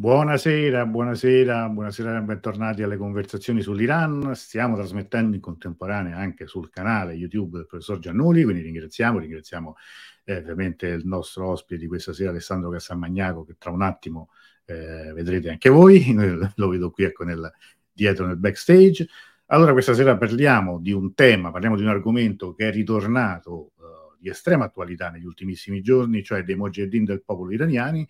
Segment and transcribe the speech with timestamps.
[0.00, 4.34] Buonasera, buonasera, buonasera e bentornati alle conversazioni sull'Iran.
[4.34, 9.76] Stiamo trasmettendo in contemporanea anche sul canale YouTube del professor Giannuli, quindi ringraziamo, ringraziamo
[10.24, 14.30] eh, ovviamente il nostro ospite di questa sera, Alessandro Cassamagnaco, che tra un attimo
[14.64, 16.14] eh, vedrete anche voi,
[16.56, 17.52] lo vedo qui ecco nel,
[17.92, 19.06] dietro nel backstage.
[19.48, 24.16] Allora questa sera parliamo di un tema, parliamo di un argomento che è ritornato uh,
[24.18, 28.08] di estrema attualità negli ultimissimi giorni, cioè dei mujahideen del popolo iraniani,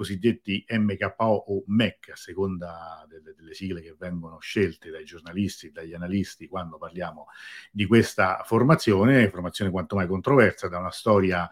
[0.00, 5.92] cosiddetti MKO o MEC, a seconda delle, delle sigle che vengono scelte dai giornalisti dagli
[5.92, 7.26] analisti quando parliamo
[7.70, 11.46] di questa formazione, formazione quanto mai controversa, da una storia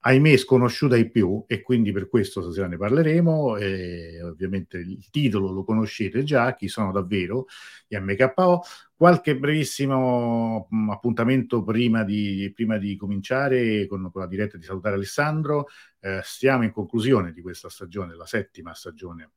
[0.00, 5.50] ahimè sconosciuta ai più e quindi per questo stasera ne parleremo e ovviamente il titolo
[5.50, 7.46] lo conoscete già, chi sono davvero
[7.86, 8.62] gli MKO
[8.98, 14.96] qualche brevissimo mh, appuntamento prima di, prima di cominciare con, con, la diretta di salutare
[14.96, 15.68] Alessandro.
[16.00, 19.30] Eh, stiamo in conclusione di questa stagione, la settima stagione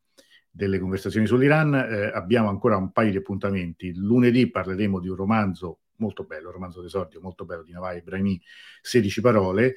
[0.50, 1.76] delle conversazioni sull'Iran.
[1.76, 3.94] Eh, abbiamo ancora un paio di appuntamenti.
[3.94, 8.42] Lunedì parleremo di un romanzo molto bello, un romanzo d'esordio molto bello di Navai Ibrahimi
[8.82, 9.76] 16 parole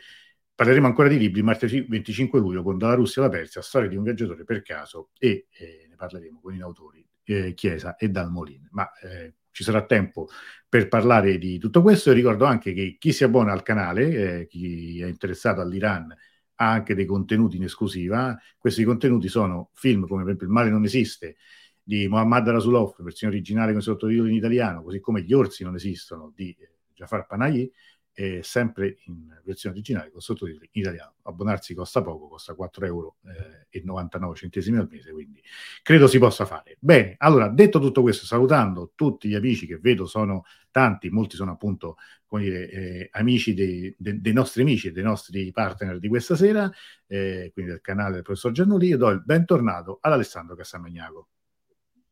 [0.54, 4.04] Parleremo ancora di libri martedì 25 luglio con Dalla Russia alla Persia, storia di un
[4.04, 8.68] viaggiatore per caso e eh, ne parleremo con i autori eh, Chiesa e Dalmolin.
[8.70, 10.28] Ma eh, ci sarà tempo
[10.68, 12.10] per parlare di tutto questo.
[12.10, 16.14] E ricordo anche che chi si abbona al canale, eh, chi è interessato all'Iran,
[16.56, 18.38] ha anche dei contenuti in esclusiva.
[18.56, 21.34] Questi contenuti sono film come per esempio Il male non esiste
[21.82, 26.32] di Muhammad Rasulov, versione originale con sottotitoli in italiano, così come Gli orsi non esistono
[26.34, 27.70] di eh, Jafar Panahi
[28.14, 31.14] eh, sempre in versione originale con sottotitoli in italiano.
[31.22, 35.42] Abbonarsi costa poco, costa 4,99 euro eh, al mese, quindi
[35.82, 36.76] credo si possa fare.
[36.78, 41.52] Bene, allora detto tutto questo, salutando tutti gli amici che vedo sono tanti, molti sono
[41.52, 46.08] appunto come dire, eh, amici dei, de, dei, nostri amici e dei nostri partner di
[46.08, 46.70] questa sera,
[47.06, 51.28] eh, quindi del canale del professor Giannoli, io do il bentornato ad Alessandro Cassamagnaco.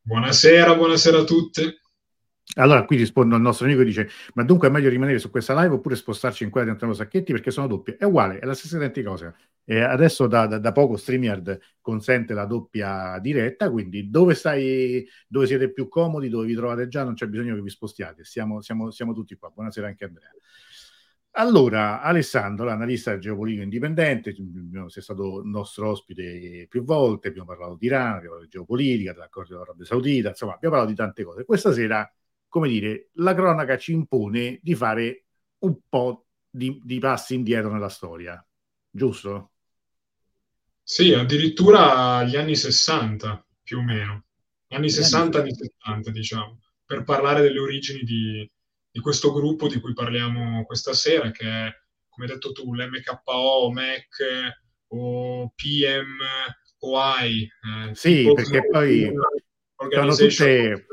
[0.02, 1.80] Buonasera, buonasera a tutti.
[2.56, 5.58] Allora qui rispondo al nostro amico e dice: Ma dunque è meglio rimanere su questa
[5.60, 7.96] live oppure spostarci in quella di Antonio Sacchetti perché sono doppie?
[7.96, 9.34] È uguale, è la stessa identica cosa.
[9.64, 15.46] E adesso da, da, da, poco StreamYard consente la doppia diretta, quindi dove stai, dove
[15.46, 18.24] siete più comodi, dove vi trovate già, non c'è bisogno che vi spostiate.
[18.24, 19.50] Siamo, siamo, siamo tutti qua.
[19.54, 20.30] Buonasera anche Andrea.
[21.36, 24.34] Allora, Alessandro, l'analista geopolitico indipendente,
[24.88, 29.52] sei stato nostro ospite più volte, abbiamo parlato di Iran, abbiamo parlato di geopolitica, dell'accordo
[29.54, 31.44] dell'Arabia Saudita, insomma, abbiamo parlato di tante cose.
[31.46, 32.06] Questa sera
[32.52, 35.24] come dire, la cronaca ci impone di fare
[35.60, 38.46] un po' di, di passi indietro nella storia,
[38.90, 39.52] giusto?
[40.82, 44.26] Sì, addirittura gli anni 60, più o meno.
[44.68, 48.46] Anni 60, anni 70, diciamo, per parlare delle origini di,
[48.90, 51.72] di questo gruppo di cui parliamo questa sera, che è,
[52.10, 54.58] come hai detto tu, l'MKO, MEC
[54.88, 56.18] o PM,
[56.80, 57.42] OI.
[57.88, 59.10] Eh, sì, perché poi
[59.90, 60.86] sono tutte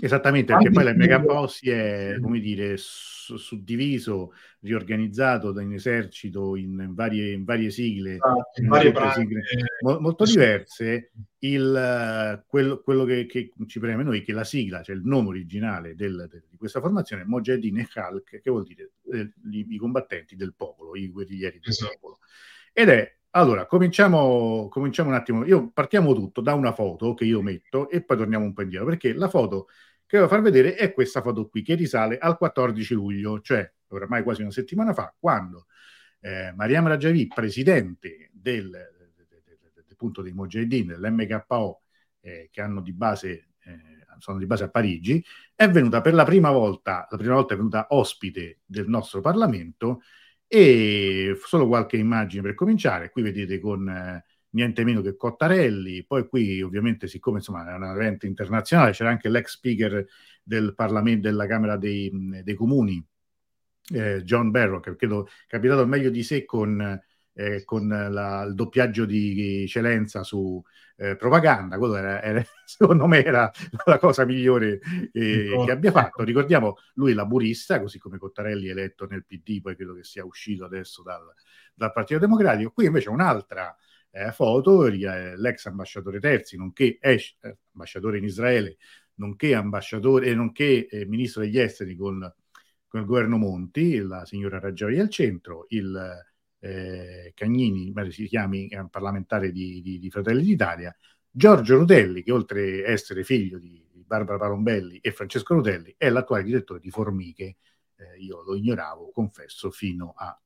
[0.00, 7.42] Esattamente, perché poi l'MKO si è, come dire, suddiviso, riorganizzato in esercito in varie, in
[7.42, 9.42] varie sigle, ah, in varie sigle
[9.80, 11.10] mo- molto diverse.
[11.38, 15.28] Il, quello, quello che, che, ci preme noi è che la sigla, cioè il nome
[15.28, 19.66] originale del, de, di questa formazione è Mojahedin e Khalk, che vuol dire eh, i,
[19.68, 21.92] i, combattenti del popolo, i guerriglieri del esatto.
[21.94, 22.18] popolo.
[22.72, 25.44] Ed è allora, cominciamo, cominciamo un attimo.
[25.44, 28.86] Io partiamo tutto da una foto che io metto e poi torniamo un po' indietro,
[28.86, 29.68] perché la foto
[30.08, 34.22] che devo far vedere è questa foto qui, che risale al 14 luglio, cioè oramai
[34.22, 35.66] quasi una settimana fa, quando
[36.20, 38.74] eh, Mariam Rajavi, presidente del
[39.98, 41.82] punto dei Mojahedin, dell'MKO,
[42.20, 45.22] eh, che hanno di base, eh, sono di base a Parigi,
[45.54, 50.00] è venuta per la prima volta, la prima volta è venuta ospite del nostro Parlamento
[50.46, 54.24] e solo qualche immagine per cominciare, qui vedete con eh,
[54.58, 56.04] niente meno che Cottarelli.
[56.04, 60.04] Poi qui ovviamente, siccome insomma è un evento internazionale, c'era anche l'ex speaker
[60.42, 62.10] del Parlamento della Camera dei,
[62.42, 63.04] dei Comuni,
[63.92, 67.00] eh, John Barrow, che credo è capitato al meglio di sé con,
[67.34, 70.60] eh, con la, il doppiaggio di Celenza su
[70.96, 71.78] eh, propaganda.
[71.78, 73.50] Quello era, era, secondo me era
[73.86, 74.80] la cosa migliore
[75.12, 76.24] eh, che abbia fatto.
[76.24, 81.02] Ricordiamo lui laburista, così come Cottarelli eletto nel PD, poi credo che sia uscito adesso
[81.02, 81.22] dal,
[81.74, 82.72] dal Partito Democratico.
[82.72, 83.76] Qui invece un'altra
[84.26, 88.76] eh, foto, eh, l'ex ambasciatore Terzi, nonché ex, eh, ambasciatore in Israele,
[89.14, 92.18] nonché ambasciatore, nonché eh, ministro degli esteri con,
[92.86, 96.24] con, il governo Monti, la signora Raggiavi al centro, il
[96.60, 100.94] eh, Cagnini, si chiami eh, parlamentare di, di, di, Fratelli d'Italia,
[101.30, 106.10] Giorgio Rutelli, che oltre a essere figlio di, di Barbara Parombelli e Francesco Rutelli, è
[106.10, 107.56] l'attuale direttore di Formiche.
[108.18, 110.40] io lo ignoravo, confesso, fino a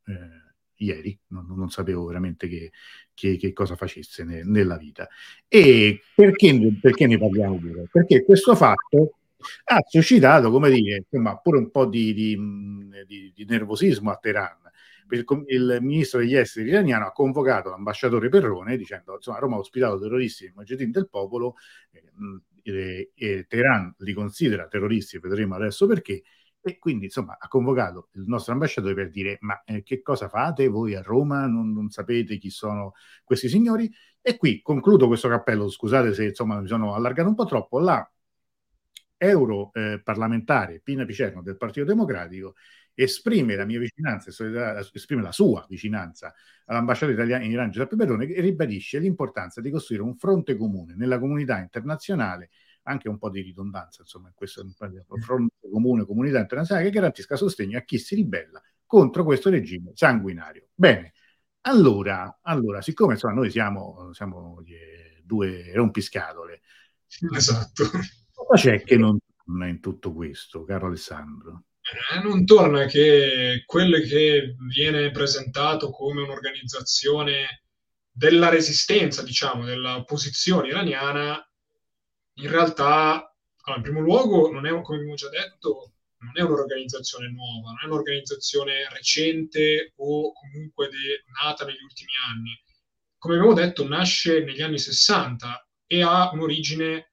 [0.83, 2.73] ieri, non, non sapevo veramente che,
[3.15, 5.09] che, che cosa facesse ne, nella vita.
[5.49, 7.89] E perché, perché ne parliamo pure?
[7.91, 9.17] Perché questo fatto
[9.65, 12.39] ha suscitato, come dire, insomma, pure un po' di, di,
[13.07, 14.61] di, di nervosismo a Teheran.
[15.11, 20.01] Il, il, ministro degli esteri iraniano ha convocato l'ambasciatore Perrone dicendo insomma Roma ha ospitato
[20.01, 21.57] terroristi del Mujahideen del popolo
[22.63, 26.23] eh, eh, Teheran li considera terroristi vedremo adesso perché
[26.63, 30.69] e quindi insomma ha convocato il nostro ambasciatore per dire ma eh, che cosa fate
[30.69, 31.47] voi a Roma?
[31.47, 32.95] Non, non, sapete chi sono
[33.25, 33.91] questi signori?
[34.21, 35.69] E qui concludo questo cappello.
[35.69, 37.81] Scusate se insomma mi sono allargato un po' troppo.
[37.81, 38.09] La
[39.17, 42.55] europarlamentare eh, Pina Picerno del Partito Democratico
[42.95, 44.31] esprime la mia vicinanza,
[44.93, 46.35] esprime la sua vicinanza
[46.67, 51.19] all'ambasciatore italiano in Iran Giuseppe Berrone e ribadisce l'importanza di costruire un fronte comune nella
[51.19, 52.51] comunità internazionale
[52.85, 54.65] anche un po' di ridondanza, insomma, in questo
[55.21, 60.69] fronte comune, comunità internazionale che garantisca sostegno a chi si ribella contro questo regime sanguinario.
[60.75, 61.15] Bene,
[61.63, 64.63] allora, allora siccome insomma, noi siamo, siamo
[65.23, 66.61] due rompiscatole,
[67.35, 67.85] esatto.
[68.33, 71.65] cosa c'è che non torna in tutto questo, caro Alessandro?
[72.13, 77.65] Eh, non torna che quello che viene presentato come un'organizzazione
[78.11, 81.45] della resistenza, diciamo, dell'opposizione iraniana,
[82.35, 83.35] in realtà,
[83.65, 87.79] allora, in primo luogo, non è, come abbiamo già detto, non è un'organizzazione nuova, non
[87.83, 92.61] è un'organizzazione recente o comunque de, nata negli ultimi anni.
[93.19, 97.13] Come abbiamo detto, nasce negli anni 60 e ha un'origine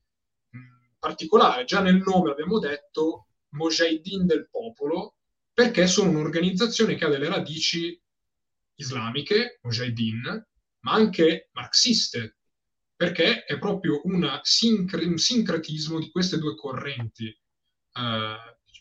[0.49, 0.59] mh,
[0.99, 1.65] particolare.
[1.65, 5.15] Già nel nome abbiamo detto Mojahideen del popolo,
[5.53, 7.99] perché sono un'organizzazione che ha delle radici
[8.75, 10.47] islamiche, Mojahideen,
[10.81, 12.37] ma anche marxiste,
[12.99, 14.01] perché è proprio
[14.41, 18.35] sincre- un sincretismo di queste due correnti eh,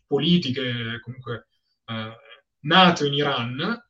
[0.08, 1.46] politiche, comunque
[1.84, 2.16] eh,
[2.62, 3.80] nato in Iran,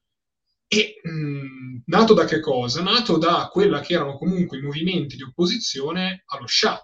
[0.67, 2.83] e mh, nato da che cosa?
[2.83, 6.79] Nato da quella che erano comunque i movimenti di opposizione allo Shah,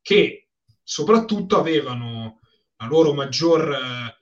[0.00, 0.48] che
[0.82, 2.40] soprattutto avevano
[2.78, 4.16] la loro maggior eh,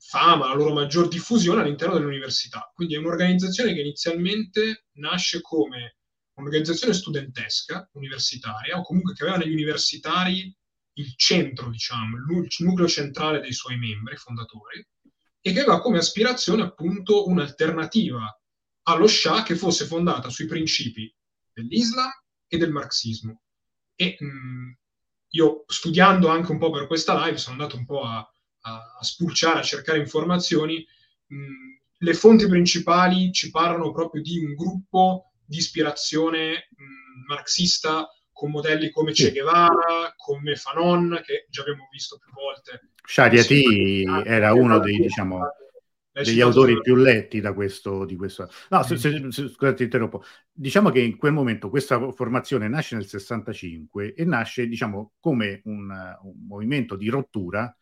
[0.00, 2.68] fama, la loro maggior diffusione all'interno dell'università.
[2.74, 5.98] Quindi è un'organizzazione che inizialmente nasce come
[6.36, 10.54] un'organizzazione studentesca, universitaria, o comunque che aveva negli universitari
[10.98, 14.86] il centro, diciamo, il nucleo centrale dei suoi membri fondatori,
[15.40, 18.40] e che aveva come aspirazione appunto un'alternativa
[18.88, 21.12] allo Shah che fosse fondata sui principi
[21.52, 22.10] dell'Islam
[22.48, 23.42] e del marxismo.
[23.94, 24.76] E mh,
[25.30, 29.04] io studiando anche un po' per questa live sono andato un po' a, a, a
[29.04, 30.84] spulciare, a cercare informazioni.
[31.26, 38.50] Mh, le fonti principali ci parlano proprio di un gruppo di ispirazione mh, marxista con
[38.50, 42.90] modelli come Che Guevara, come Fanon, che già abbiamo visto più volte.
[43.02, 45.40] Shariati era uno dei, diciamo,
[46.12, 48.50] degli autori più letti da questo, di questo.
[48.70, 50.22] No, se, se, se, scusate, interrompo.
[50.52, 55.90] Diciamo che in quel momento questa formazione nasce nel 65 e nasce, diciamo, come un,
[56.22, 57.74] un movimento di rottura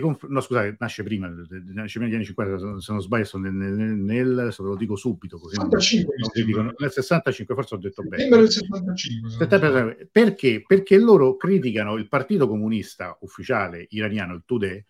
[0.00, 3.72] Conf- no, scusate, nasce prima, nasce prima degli anni 50, se non sbaglio, sono nel,
[3.72, 5.38] nel, nel ve lo dico subito.
[5.38, 8.28] Così 65, non, non dico, nel 65, forse ho detto bene.
[8.28, 10.08] Nel 65.
[10.10, 10.62] Perché?
[10.64, 14.86] Perché loro criticano il partito comunista ufficiale iraniano, il Tudeh,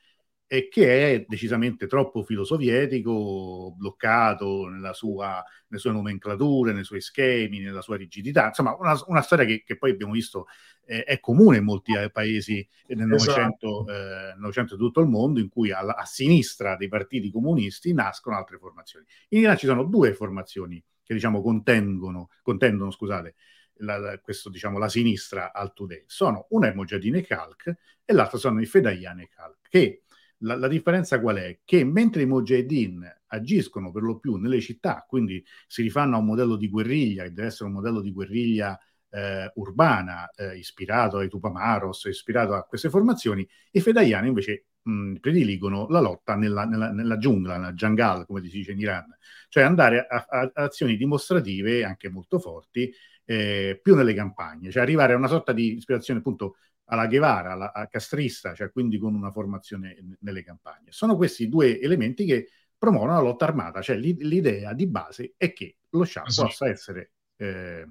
[0.53, 7.61] e che è decisamente troppo filosovietico, bloccato nella sua, nelle sue nomenclature, nei suoi schemi,
[7.61, 8.49] nella sua rigidità.
[8.49, 10.49] Insomma, una, una storia che, che, poi abbiamo visto
[10.85, 14.47] eh, è comune in molti eh, paesi nel Novecento, esatto.
[14.47, 18.59] eh, di tutto il mondo, in cui alla, a sinistra dei partiti comunisti nascono altre
[18.59, 19.07] formazioni.
[19.29, 23.37] In Iran ci sono due formazioni che diciamo contengono, contendono, scusate,
[23.77, 26.05] la, la, questo, diciamo, la sinistra al Today.
[26.05, 30.02] Sono una è Mojadine e Kalk e l'altra sono i Fedayane Kalk, che
[30.43, 31.61] la, la, differenza qual è?
[31.65, 36.27] Che mentre i Mujahideen agiscono per lo più nelle città, quindi si rifanno a un
[36.27, 38.79] modello di guerriglia, che deve essere un modello di guerriglia
[39.11, 45.87] eh, urbana, eh, ispirato ai Tupamaros, ispirato a queste formazioni, i fedaiani invece mh, prediligono
[45.89, 49.17] la lotta nella, nella, nella, giungla, nella jungle, come si dice in Iran,
[49.49, 52.93] cioè andare a, a, a azioni dimostrative anche molto forti,
[53.25, 56.57] eh, più nelle campagne, cioè arrivare a una sorta di ispirazione appunto
[56.93, 60.93] alla Guevara, alla, a castrista, cioè quindi con una formazione nelle campagne.
[60.93, 65.79] Sono questi due elementi che promuovono la lotta armata, cioè l'idea di base è che
[65.91, 66.49] lo Shah esatto.
[66.49, 67.89] possa essere eh,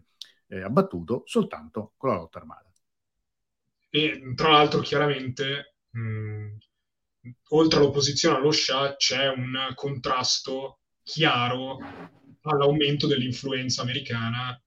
[0.48, 2.72] eh, abbattuto soltanto con la lotta armata.
[3.90, 6.58] E tra l'altro chiaramente mh,
[7.50, 11.80] oltre all'opposizione allo Shah c'è un contrasto chiaro
[12.42, 14.62] all'aumento dell'influenza americana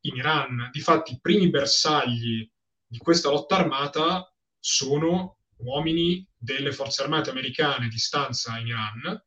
[0.00, 0.68] in Iran.
[0.70, 2.46] Difatti i primi bersagli
[2.94, 9.20] di questa lotta armata sono uomini delle forze armate americane di stanza in Iran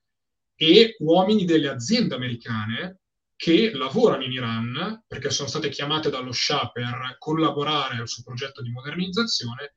[0.56, 3.02] e uomini delle aziende americane
[3.36, 8.62] che lavorano in Iran perché sono state chiamate dallo Shah per collaborare al suo progetto
[8.62, 9.76] di modernizzazione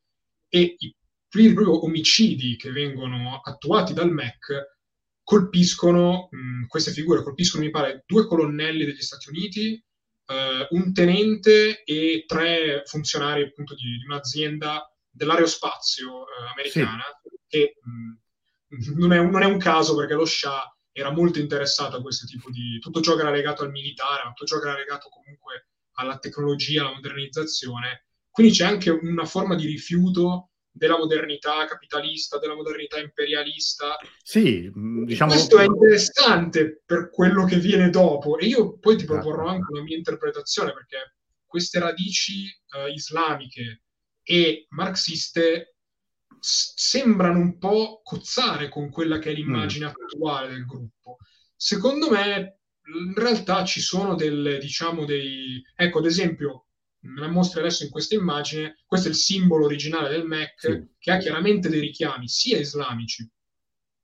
[0.49, 0.94] e i
[1.28, 4.78] proprio omicidi che vengono attuati dal MEC
[5.25, 9.85] colpiscono, mh, queste figure colpiscono, mi pare, due colonnelli degli Stati Uniti,
[10.31, 17.31] eh, un tenente e tre funzionari appunto di, di un'azienda dell'aerospazio eh, americana, sì.
[17.49, 21.97] che mh, non, è un, non, è un, caso perché lo Shah era molto interessato
[21.97, 22.79] a questo tipo di...
[22.79, 26.83] tutto ciò che era legato al militare, tutto ciò che era legato comunque alla tecnologia,
[26.83, 28.07] alla modernizzazione.
[28.31, 33.97] Quindi c'è anche una forma di rifiuto della modernità capitalista, della modernità imperialista.
[34.23, 35.33] Sì, mm, diciamo...
[35.33, 39.57] Questo è interessante per quello che viene dopo e io poi ti proporrò esatto.
[39.57, 42.45] anche una mia interpretazione perché queste radici
[42.77, 43.83] uh, islamiche
[44.23, 45.75] e marxiste
[46.39, 49.89] s- sembrano un po' cozzare con quella che è l'immagine mm.
[49.89, 51.17] attuale del gruppo.
[51.57, 55.62] Secondo me in realtà ci sono delle, diciamo, dei...
[55.77, 56.67] Ecco, ad esempio,
[57.02, 60.87] me la mostri adesso in questa immagine, questo è il simbolo originale del Mac sì.
[60.99, 63.28] che ha chiaramente dei richiami sia islamici,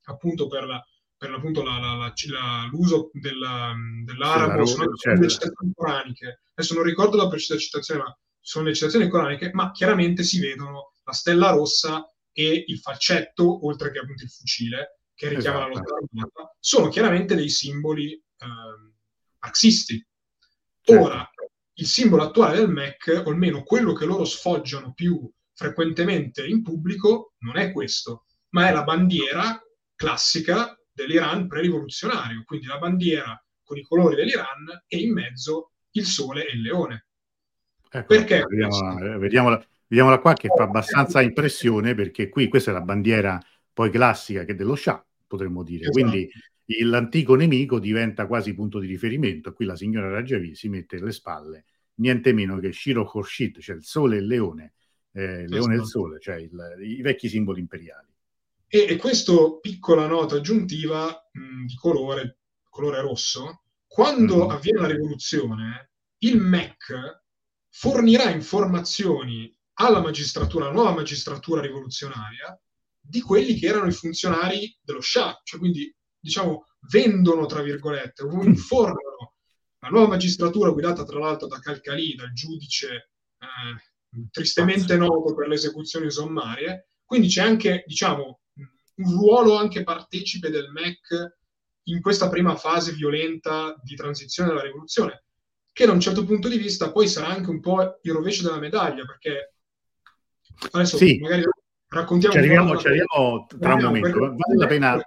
[0.04, 0.82] appunto per, la,
[1.16, 3.74] per appunto la, la, l'uso della,
[4.04, 5.20] dell'arabo, sì, sono certo.
[5.20, 6.40] le citazioni coraniche.
[6.54, 10.92] Adesso non ricordo la precisa citazione, ma sono le citazioni coraniche, ma chiaramente si vedono
[11.04, 15.72] la stella rossa e il falcetto, oltre che appunto il fucile, che richiama esatto.
[15.72, 18.46] la lotta armata, sono chiaramente dei simboli eh,
[19.38, 20.06] marxisti.
[20.80, 21.02] Certo.
[21.02, 21.28] Ora,
[21.78, 27.34] il simbolo attuale del Mac, o almeno quello che loro sfoggiano più frequentemente in pubblico,
[27.38, 29.60] non è questo, ma è la bandiera
[29.94, 36.46] classica dell'Iran pre-rivoluzionario, quindi la bandiera con i colori dell'Iran e in mezzo il sole
[36.46, 37.06] e il leone.
[37.90, 42.80] Ecco, perché vediamola, vediamola, vediamola, qua che fa abbastanza impressione perché qui questa è la
[42.80, 43.40] bandiera
[43.72, 45.88] poi classica che dello Shah, potremmo dire.
[45.88, 45.98] Esatto.
[45.98, 46.30] Quindi
[46.84, 49.52] l'antico nemico diventa quasi punto di riferimento.
[49.52, 51.64] Qui la signora Rajavi si mette alle spalle
[51.96, 54.74] niente meno che Shiro Khorshid, cioè il sole e il leone,
[55.12, 58.08] eh, il leone e il sole, cioè il, i vecchi simboli imperiali.
[58.68, 64.50] E, e questo piccola nota aggiuntiva mh, di colore, colore rosso, quando mm.
[64.50, 67.22] avviene la rivoluzione, il MEC
[67.70, 72.58] fornirà informazioni alla magistratura, alla nuova magistratura rivoluzionaria,
[72.98, 75.94] di quelli che erano i funzionari dello Shah, cioè quindi
[76.26, 79.34] diciamo, vendono, tra virgolette, o informano
[79.78, 85.54] la nuova magistratura guidata tra l'altro da Calcalì, dal giudice eh, tristemente noto per le
[85.54, 88.40] esecuzioni sommarie, quindi c'è anche, diciamo,
[88.96, 91.36] un ruolo anche partecipe del MEC
[91.84, 95.24] in questa prima fase violenta di transizione della rivoluzione,
[95.72, 98.58] che da un certo punto di vista poi sarà anche un po' il rovescio della
[98.58, 99.54] medaglia, perché
[100.72, 101.18] adesso sì.
[101.20, 101.44] magari
[101.86, 102.34] raccontiamo...
[102.34, 105.00] Ci arriviamo, ci arriviamo tra un momento, vale la pena.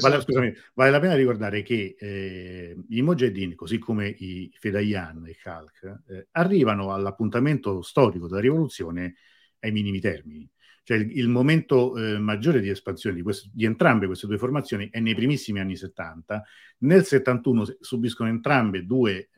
[0.00, 5.30] Vale, scusami, vale, la pena ricordare che eh, i Mojahedin, così come i Fedayaan e
[5.30, 9.14] i Khalq, eh, arrivano all'appuntamento storico della rivoluzione
[9.60, 10.48] ai minimi termini.
[10.82, 14.90] Cioè il, il momento eh, maggiore di espansione di, questo, di, entrambe queste due formazioni
[14.90, 16.44] è nei primissimi anni 70.
[16.78, 19.30] Nel 71 subiscono entrambe due,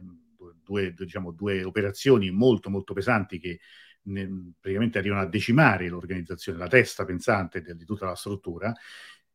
[0.62, 3.60] due, diciamo, due operazioni molto molto pesanti che
[4.02, 8.74] ne, praticamente arrivano a decimare l'organizzazione, la testa pensante di, di tutta la struttura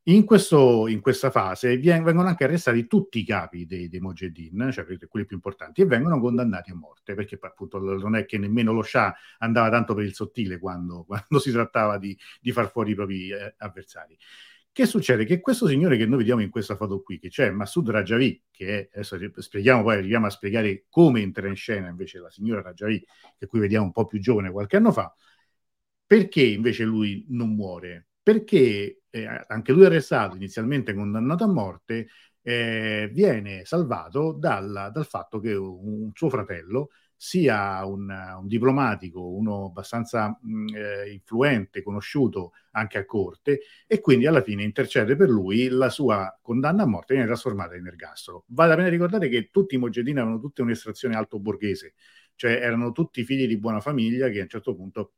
[0.05, 4.85] in, questo, in, questa fase vengono anche arrestati tutti i capi dei, dei Mojahedin, cioè
[4.85, 8.81] quelli più importanti, e vengono condannati a morte, perché appunto non è che nemmeno lo
[8.81, 12.95] Shah andava tanto per il sottile quando, quando si trattava di, di, far fuori i
[12.95, 14.17] propri eh, avversari.
[14.73, 15.25] Che succede?
[15.25, 18.89] Che questo signore che noi vediamo in questa foto qui, che c'è Massoud Rajavi, che
[18.89, 23.05] è, adesso spieghiamo, poi arriviamo a spiegare come entra in scena invece la signora Rajavi,
[23.37, 25.13] che qui vediamo un po' più giovane qualche anno fa,
[26.05, 28.07] perché invece lui non muore?
[28.23, 32.07] perché eh, anche lui arrestato, inizialmente condannato a morte,
[32.41, 39.65] eh, viene salvato dal, dal, fatto che un, suo fratello sia un, un, diplomatico, uno
[39.65, 45.29] abbastanza mh, mm, eh, influente, conosciuto anche a corte, e quindi alla fine intercede per
[45.29, 48.45] lui la sua condanna a morte viene trasformata in ergastolo.
[48.47, 51.93] Vale la pena ricordare che tutti i Mogedini avevano tutte un'estrazione alto borghese,
[52.35, 55.13] cioè erano tutti figli di buona famiglia che a un certo punto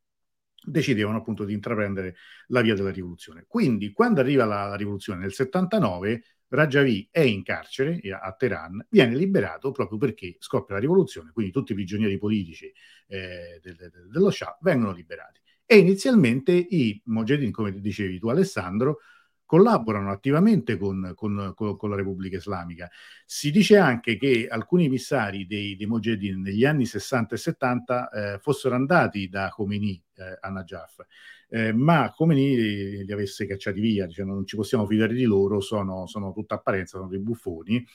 [0.63, 2.15] decidevano appunto di intraprendere
[2.47, 3.45] la via della rivoluzione.
[3.47, 9.15] Quindi quando arriva la, la rivoluzione nel 79, Rajavi è in carcere a Teheran, viene
[9.15, 12.71] liberato proprio perché scoppia la rivoluzione, quindi tutti i prigionieri politici
[13.07, 15.41] eh, de, de, dello Shah vengono liberati.
[15.65, 18.99] E inizialmente i Mojahedin, come dicevi tu Alessandro,
[19.45, 22.89] collaborano attivamente con, con, con, con, la Repubblica Islamica.
[23.25, 28.39] Si dice anche che alcuni emissari dei, dei Mujahideen negli anni 60 e 70 eh,
[28.39, 31.05] fossero andati da Khomeini eh, a Najaf,
[31.49, 36.07] eh, ma Khomeini li avesse cacciati via, dicendo non ci possiamo fidare di loro, sono,
[36.07, 37.85] sono tutta apparenza, sono dei buffoni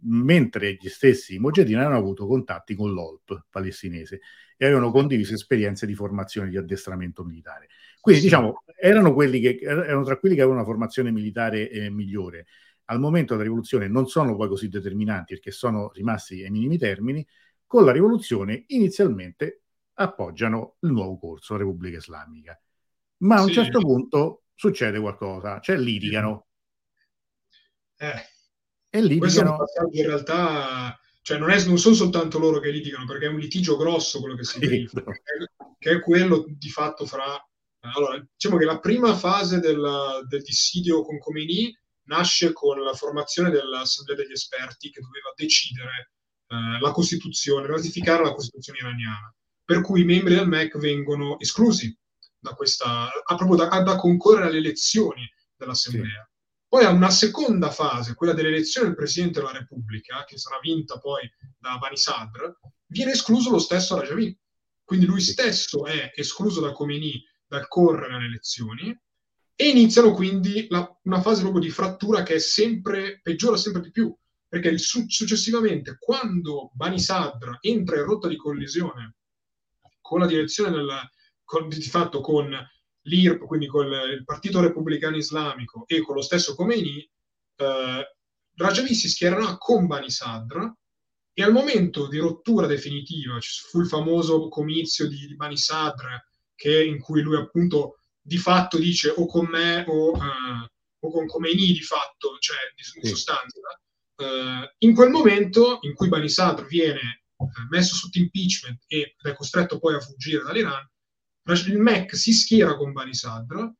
[0.00, 4.20] mentre gli stessi Mujahideen avevano avuto contatti con l'OLP palestinese
[4.56, 7.68] e avevano condiviso esperienze di formazione di addestramento militare.
[8.08, 12.46] Quindi, diciamo, erano, quelli che, erano tra quelli che avevano una formazione militare eh, migliore.
[12.86, 17.26] Al momento della rivoluzione non sono poi così determinanti perché sono rimasti ai minimi termini.
[17.66, 19.62] Con la rivoluzione inizialmente
[19.94, 22.58] appoggiano il nuovo corso, la Repubblica Islamica.
[23.18, 23.54] Ma a un sì.
[23.54, 26.46] certo punto succede qualcosa, cioè litigano.
[27.96, 28.36] Eh
[28.90, 29.20] e litigano.
[29.20, 33.06] Questo è un passaggio in realtà, cioè non, è, non, sono soltanto loro che litigano,
[33.06, 34.88] perché è un litigio grosso quello che si sì.
[35.78, 37.42] che è quello di fatto fra...
[37.94, 41.76] Allora, diciamo che la prima fase del, del dissidio con Khomeini
[42.08, 46.12] nasce con la formazione dell'Assemblea degli esperti che doveva decidere
[46.48, 51.96] eh, la Costituzione, ratificare la Costituzione iraniana, per cui i membri del MEC vengono esclusi
[52.38, 56.26] da questa, a, proprio da, da concorrere alle elezioni dell'Assemblea.
[56.26, 56.36] Sì.
[56.68, 61.30] Poi ha una seconda fase, quella dell'elezione del Presidente della Repubblica, che sarà vinta poi
[61.58, 64.38] da Bani Sadr, viene escluso lo stesso Rajavi.
[64.84, 68.96] Quindi lui stesso è escluso da Khomeini dal correre alle elezioni
[69.60, 73.90] e iniziano quindi la, una fase proprio di frattura che è sempre, peggiora sempre di
[73.90, 74.14] più,
[74.46, 79.16] perché il, successivamente quando Bani Sadr entra in rotta di collisione
[80.00, 80.88] con la direzione del,
[81.42, 82.54] con, di fatto con
[83.02, 87.10] l'IRP, quindi con il Partito Repubblicano Islamico e con lo stesso Khomeini,
[87.56, 88.16] eh,
[88.54, 90.72] Rajavi si schiererà con Bani Sadr
[91.32, 96.06] e al momento di rottura definitiva ci fu il famoso comizio di, di Bani Sadr
[96.58, 101.26] che, in cui lui appunto di fatto dice o con me o, eh, o con
[101.26, 103.14] Khomeini di fatto, cioè in sì.
[103.14, 103.60] sostanza.
[104.16, 109.34] Eh, in quel momento in cui Bani Sadr viene eh, messo sotto impeachment e è
[109.34, 110.84] costretto poi a fuggire dall'Iran,
[111.44, 113.70] il MEC si schiera con Bani Sadr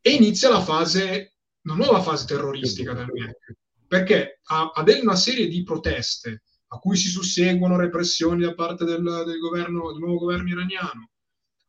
[0.00, 3.56] e inizia la fase, una nuova fase terroristica del MEC,
[3.86, 9.02] perché ha, ha una serie di proteste a cui si susseguono repressioni da parte del,
[9.02, 11.10] del, governo, del nuovo governo iraniano,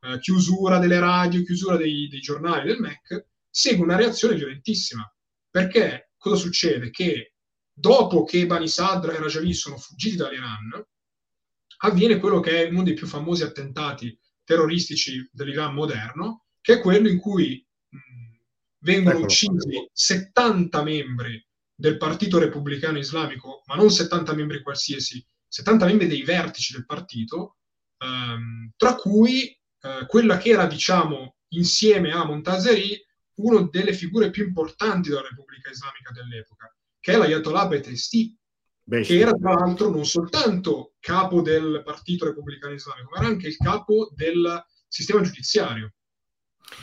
[0.04, 5.10] eh, chiusura delle radio, chiusura dei, dei giornali del MEC, segue una reazione violentissima.
[5.50, 6.90] Perché cosa succede?
[6.90, 7.36] Che
[7.72, 10.86] dopo che Bani Sadr e Rajavi sono fuggiti dall'Iran,
[11.84, 17.08] avviene quello che è uno dei più famosi attentati terroristici dell'Iran moderno, che è quello
[17.08, 17.98] in cui mh,
[18.80, 19.26] vengono ecco.
[19.26, 26.24] uccisi 70 membri del Partito Repubblicano Islamico, ma non 70 membri qualsiasi, 70 membri dei
[26.24, 27.58] vertici del partito,
[27.98, 32.98] ehm, tra cui eh, quella che era, diciamo, insieme a Montazeri,
[33.36, 38.38] una delle figure più importanti della Repubblica Islamica dell'epoca, che è l'Ayatollah Betesti,
[38.86, 43.48] Beh, che era tra l'altro non soltanto capo del Partito Repubblicano Islamico, ma era anche
[43.48, 45.94] il capo del sistema giudiziario.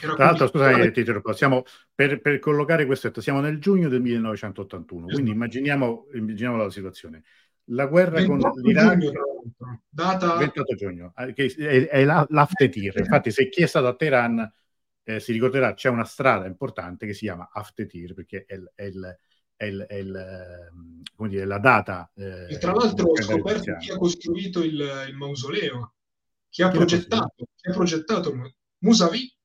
[0.00, 5.00] Era tra l'altro, scusami, ti siamo, per, per, collocare questo, siamo nel giugno del 1981,
[5.00, 5.14] esatto.
[5.14, 7.22] quindi immaginiamo, immaginiamo, la situazione.
[7.72, 9.12] La guerra con l'Iraq,
[9.88, 12.98] data 28 giugno, eh, che è, è l'Aftetir.
[12.98, 14.52] Infatti, se chi è stato a Teheran
[15.04, 19.16] eh, si ricorderà, c'è una strada importante che si chiama Aftetir, perché è, è il,
[19.54, 22.10] è, il, è il, ehm, dire, la data.
[22.16, 25.94] Eh, e tra l'altro ho scoperto chi ha costruito il, mausoleo,
[26.48, 28.34] chi ha chi progettato, chi ha progettato
[28.78, 29.36] Musavi.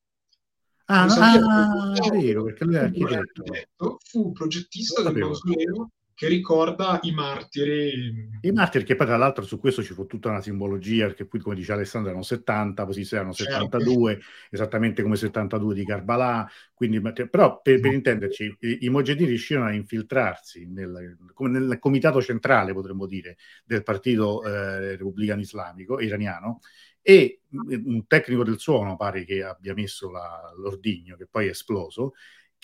[0.85, 3.99] Ah, Musavi ah, è vero, perché lui è architetto.
[4.03, 8.29] Fu progettista del mausoleo che ricorda i martiri.
[8.39, 11.39] I martiri, che poi tra l'altro su questo ci fu tutta una simbologia, perché qui
[11.39, 13.51] come dice Alessandro erano 70, poi si erano certo.
[13.51, 19.67] 72, esattamente come 72 di Karbala, quindi, però per, per intenderci, i, i Mojahedin riuscirono
[19.67, 26.61] a infiltrarsi nel, nel, comitato centrale, potremmo dire, del partito eh, repubblicano islamico, iraniano,
[27.01, 32.13] e un tecnico del suono pare che abbia messo la, l'ordigno, che poi è esploso,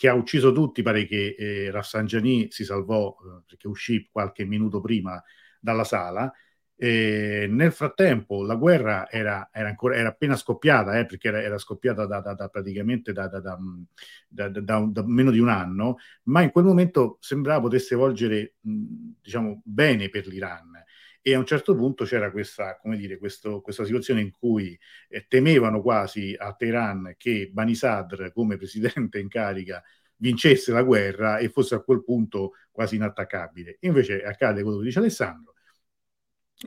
[0.01, 4.81] che ha ucciso tutti, pare che eh, Rafsanjani si salvò eh, perché uscì qualche minuto
[4.81, 5.23] prima
[5.59, 6.33] dalla sala.
[6.75, 11.59] E nel frattempo la guerra era, era, ancora, era appena scoppiata, eh, perché era, era
[11.59, 17.17] scoppiata da, da, da praticamente da, da, meno di un anno, ma in quel momento
[17.19, 20.83] sembrava potesse volgere diciamo, bene per l'Iran
[21.21, 25.25] e a un certo punto c'era questa, come dire, questo, questa situazione in cui eh,
[25.27, 29.83] temevano quasi a Teheran che Bani Sadr come presidente in carica
[30.15, 33.77] vincesse la guerra e fosse a quel punto quasi inattaccabile.
[33.81, 35.53] Invece accade quello che dice Alessandro,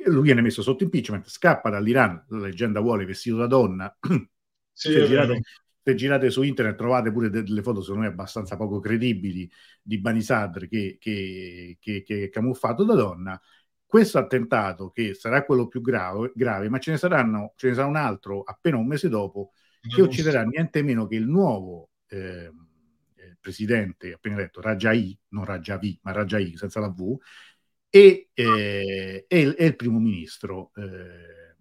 [0.07, 3.97] lui viene messo sotto impeachment, scappa dall'Iran, la leggenda vuole, vestito da donna,
[4.73, 5.35] sì, si, è girato,
[5.83, 9.51] se girate su internet trovate pure delle foto secondo me abbastanza poco credibili
[9.83, 13.40] di Bani Sadr che, che, che, che è camuffato da donna
[13.94, 17.87] questo attentato che sarà quello più grave, grave ma ce ne, saranno, ce ne sarà
[17.87, 22.50] un altro appena un mese dopo che ucciderà niente meno che il nuovo eh,
[23.38, 27.16] presidente appena detto Rajai, non Rajavi, ma Rajai senza la V,
[27.88, 31.54] e, eh, e, il, e il, primo ministro eh,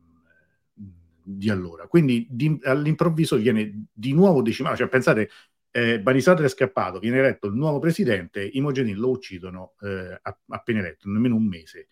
[1.22, 1.86] di allora.
[1.86, 5.30] Quindi di, all'improvviso viene di nuovo decimato, cioè pensate,
[5.70, 10.80] eh, Banisadr è scappato, viene eletto il nuovo presidente, i Mojahedin lo uccidono eh, appena
[10.80, 11.90] eletto, nemmeno un mese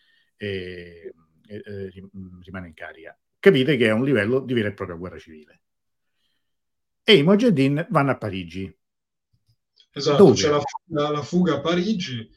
[0.47, 1.13] eh,
[2.41, 3.17] rimane in carica.
[3.39, 5.61] Capite che è un livello di vera e propria guerra civile.
[7.03, 8.73] E i Mojahedin vanno a Parigi.
[9.93, 10.35] Esatto, Dove?
[10.35, 12.29] c'è la fuga, la fuga, a Parigi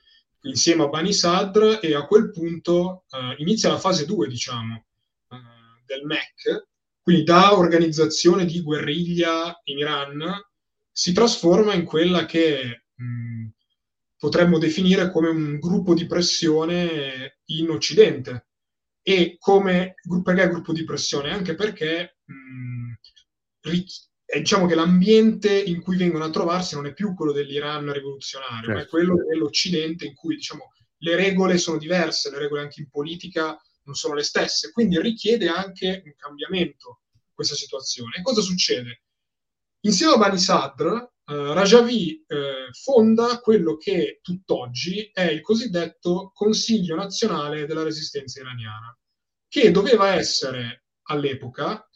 [0.44, 4.86] insieme a Bani Sadr e a quel punto eh, inizia la fase 2, diciamo,
[5.30, 6.66] eh, del MEC,
[7.02, 10.24] quindi da organizzazione di guerriglia in Iran
[10.90, 13.48] si trasforma in quella che mh,
[14.16, 18.48] potremmo definire come un gruppo di pressione in Occidente.
[19.02, 21.30] E come perché gruppo di pressione?
[21.30, 22.94] Anche perché mh,
[24.24, 28.57] è, diciamo che l'ambiente in cui vengono a trovarsi non è più quello dell'Iran rivoluzionario,
[28.57, 28.70] certo.
[28.70, 28.96] ma è certo.
[28.96, 33.94] quello dell'Occidente in cui diciamo, le regole sono diverse, le regole anche in politica non
[33.94, 37.02] sono le stesse, quindi richiede anche un cambiamento
[37.35, 38.16] questa situazione.
[38.16, 39.02] E cosa succede?
[39.80, 46.96] Insieme a Bani Sadr, Uh, Rajavi uh, fonda quello che tutt'oggi è il cosiddetto Consiglio
[46.96, 48.94] nazionale della resistenza iraniana,
[49.48, 51.88] che doveva essere all'epoca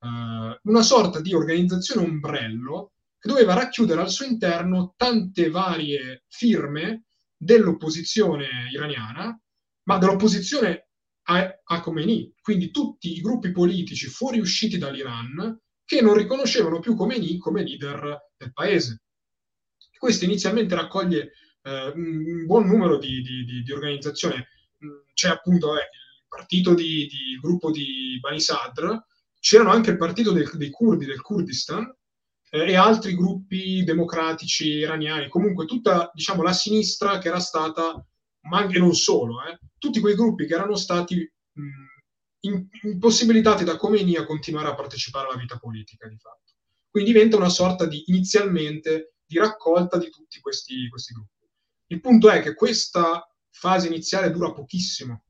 [0.00, 7.04] uh, una sorta di organizzazione ombrello che doveva racchiudere al suo interno tante varie firme
[7.36, 9.40] dell'opposizione iraniana,
[9.84, 10.88] ma dell'opposizione
[11.28, 15.56] a, a Khomeini, quindi tutti i gruppi politici fuoriusciti dall'Iran
[15.96, 19.02] che non riconoscevano più Khomeini come leader del paese.
[19.98, 24.36] Questo inizialmente raccoglie eh, un buon numero di, di, di, organizzazioni.
[24.36, 28.88] Mm, c'è appunto eh, il partito di, il gruppo di Bani Sadr,
[29.38, 31.94] c'erano anche il partito del, dei curdi del Kurdistan
[32.48, 38.02] eh, e altri gruppi democratici iraniani, comunque tutta diciamo, la sinistra che era stata,
[38.48, 41.62] ma anche non solo, eh, tutti quei gruppi che erano stati mh,
[42.42, 46.52] impossibilitati da Khomeini a continuare a partecipare alla vita politica di fatto.
[46.90, 51.46] Quindi diventa una sorta di, inizialmente, di raccolta di tutti questi, questi gruppi.
[51.86, 55.24] Il punto è che questa fase iniziale dura pochissimo,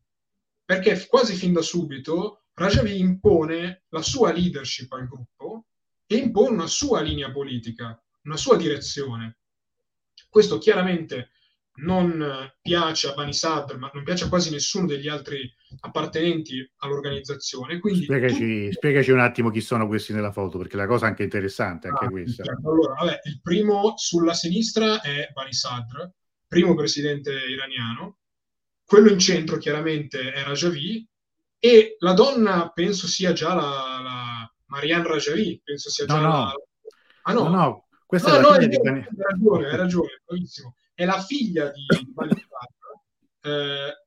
[0.64, 5.66] perché quasi fin da subito Rajavi impone la sua leadership al gruppo
[6.06, 9.38] e impone una sua linea politica, una sua direzione.
[10.28, 11.30] Questo chiaramente
[11.76, 17.78] non piace a Bani Sadr, ma non piace a quasi nessuno degli altri appartenenti all'organizzazione.
[17.78, 18.72] Quindi spiegaci, tu...
[18.72, 22.04] spiegaci, un attimo chi sono questi nella foto, perché la cosa è anche interessante, anche
[22.06, 22.44] ah, questa.
[22.44, 22.70] Certo.
[22.70, 26.10] Allora, vabbè, il primo sulla sinistra è Bani Sadr,
[26.46, 28.18] primo presidente iraniano.
[28.84, 31.06] Quello in centro chiaramente è Rajavi
[31.58, 36.28] e la donna penso sia già la, la Marianne Rajavi, penso sia già no, no.
[36.28, 36.54] la...
[37.22, 38.98] Ah no, no, no questa no, è la no, figlia di Bani...
[38.98, 43.04] Hai ragione, hai ragione, bravissimo è la figlia di Balizzaro,
[43.42, 44.01] eh,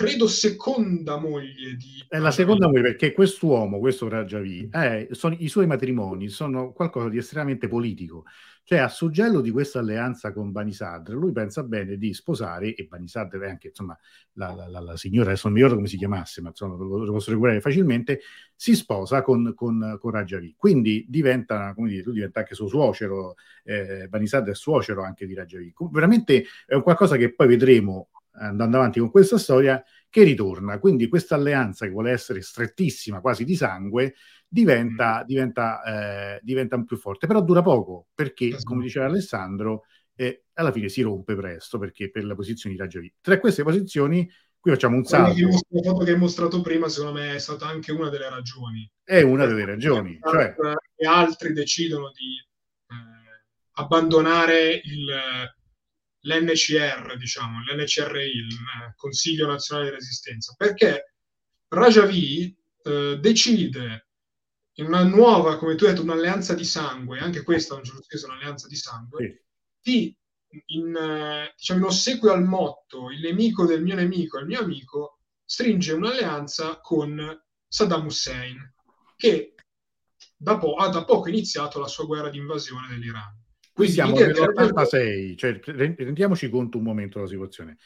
[0.00, 2.02] credo seconda moglie di...
[2.08, 7.10] È la seconda moglie perché quest'uomo, questo Rajavi, è, sono, i suoi matrimoni sono qualcosa
[7.10, 8.24] di estremamente politico.
[8.64, 13.40] Cioè, a suggello di questa alleanza con Banisadr, lui pensa bene di sposare, e Banisadr
[13.40, 13.98] è anche, insomma,
[14.34, 17.04] la, la, la, la signora, adesso non mi ricordo come si chiamasse, ma insomma, lo,
[17.04, 18.20] lo posso recuperare facilmente,
[18.54, 20.54] si sposa con, con, con Rajavi.
[20.56, 23.34] Quindi diventa, come dire, lui diventa anche suo suocero,
[23.64, 25.74] eh, Banisadr è suocero anche di Rajavi.
[25.90, 30.78] Veramente è un qualcosa che poi vedremo andando avanti con questa storia, che ritorna.
[30.78, 34.14] Quindi questa alleanza che vuole essere strettissima, quasi di sangue,
[34.46, 35.26] diventa, mm.
[35.26, 37.26] diventa, eh, diventa più forte.
[37.26, 39.84] Però dura poco, perché, come diceva Alessandro,
[40.16, 44.28] eh, alla fine si rompe presto, perché per la posizione di Raggio Tra queste posizioni,
[44.58, 45.40] qui facciamo un salto.
[45.70, 48.90] La foto che hai mostrato prima, secondo me, è stata anche una delle ragioni.
[49.02, 50.18] È una delle ragioni.
[50.20, 50.54] Cioè...
[50.96, 52.36] E altri decidono di
[52.88, 55.08] eh, abbandonare il
[56.22, 61.14] l'NCR, diciamo, l'NCRI, il eh, Consiglio Nazionale di Resistenza, perché
[61.68, 64.08] Rajavi eh, decide
[64.74, 68.02] in una nuova, come tu hai detto, un'alleanza di sangue, anche questa è un giorno
[68.02, 69.44] stesso un'alleanza di sangue,
[69.80, 69.90] sì.
[69.90, 70.18] di,
[70.66, 75.20] in, diciamo, in ossequio al motto il nemico del mio nemico è il mio amico,
[75.44, 78.74] stringe un'alleanza con Saddam Hussein,
[79.16, 79.54] che
[80.36, 83.39] da po- ha da poco iniziato la sua guerra di invasione dell'Iran.
[83.80, 87.78] Qui siamo nell'86, cioè rendiamoci conto un momento della situazione.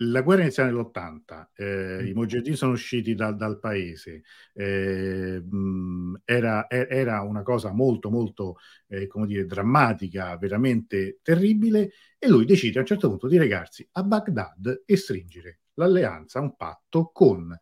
[0.00, 2.06] la guerra inizia nell'80, eh, mm.
[2.06, 4.22] i mujahideen sono usciti da, dal paese,
[4.52, 8.56] eh, mh, era, era, una cosa molto, molto,
[8.88, 13.88] eh, come dire, drammatica, veramente terribile, e lui decide a un certo punto di recarsi
[13.92, 17.56] a Baghdad e stringere l'alleanza, un patto con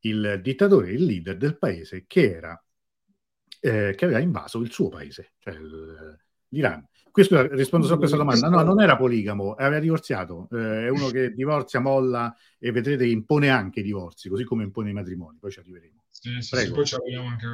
[0.00, 2.64] il dittatore, il leader del paese che era,
[3.60, 5.56] eh, che aveva invaso il suo paese, cioè
[6.48, 6.86] l'Iran.
[7.16, 8.50] Questo rispondo solo a questa domanda.
[8.50, 10.48] No, non era poligamo, aveva divorziato.
[10.52, 14.64] Eh, è uno che divorzia, molla e vedrete che impone anche i divorzi, così come
[14.64, 15.38] impone i matrimoni.
[15.40, 16.04] Poi ci arriveremo.
[16.10, 17.46] Sì, sì, sì poi ci arriviamo anche.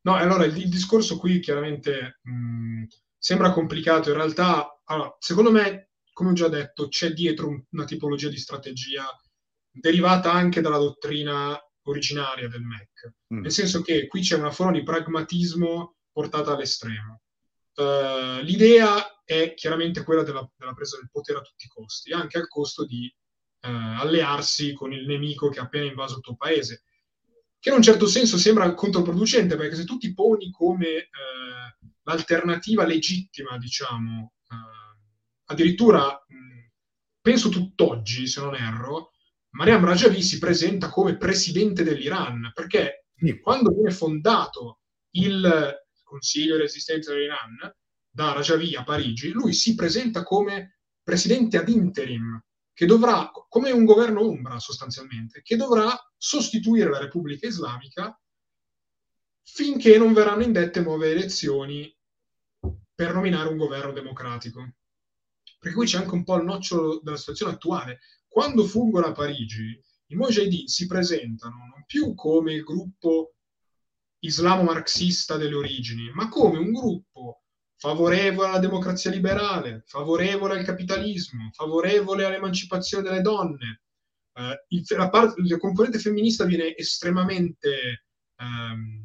[0.00, 4.08] No, allora il, il discorso qui chiaramente mh, sembra complicato.
[4.10, 9.04] In realtà, allora, secondo me, come ho già detto, c'è dietro una tipologia di strategia
[9.70, 13.12] derivata anche dalla dottrina originaria del MEC.
[13.32, 13.42] Mm.
[13.42, 17.20] Nel senso che qui c'è una forma di pragmatismo portata all'estremo
[17.78, 22.36] Uh, l'idea è chiaramente quella della, della, presa del potere a tutti i costi, anche
[22.36, 26.82] al costo di uh, allearsi con il nemico che ha appena invaso il tuo paese,
[27.60, 32.84] che in un certo senso sembra controproducente, perché se tu ti poni come uh, l'alternativa
[32.84, 34.32] legittima, diciamo,
[35.44, 36.70] addirittura mh,
[37.20, 39.12] penso tutt'oggi, se non erro,
[39.50, 43.06] Mariam Rajavi si presenta come presidente dell'Iran, perché
[43.40, 44.80] quando viene fondato
[45.12, 47.56] il Consiglio di Resistenza dell'Iran,
[48.08, 52.42] da Rajavi a Parigi, lui si presenta come presidente ad interim,
[52.72, 58.18] che dovrà, come un governo ombra sostanzialmente, che dovrà sostituire la Repubblica Islamica
[59.42, 61.94] finché non verranno indette nuove elezioni
[62.94, 64.76] per nominare un governo democratico.
[65.58, 68.00] Perché qui c'è anche un po' il nocciolo della situazione attuale.
[68.26, 73.34] Quando fungono a Parigi, i Mojahideen si presentano non più come il gruppo
[74.20, 77.42] islamo-marxista delle origini, ma come un gruppo
[77.78, 83.82] favorevole alla democrazia liberale, favorevole al capitalismo, favorevole all'emancipazione delle donne.
[84.34, 89.04] Eh, il, la, parte, la, componente femminista viene estremamente, ehm,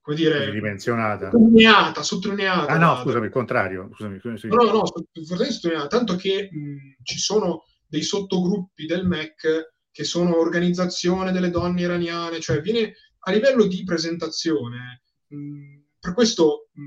[0.00, 2.72] come dire, ridimensionata, sottolineata, sottolineata.
[2.72, 3.90] Ah no, scusami, il contrario.
[3.92, 4.48] Scusami, sì.
[4.48, 11.32] No, no, sottolineata, tanto che mh, ci sono dei sottogruppi del MEC che sono organizzazione
[11.32, 12.92] delle donne iraniane, cioè viene
[13.28, 16.82] a livello di presentazione, mh, per questo mh,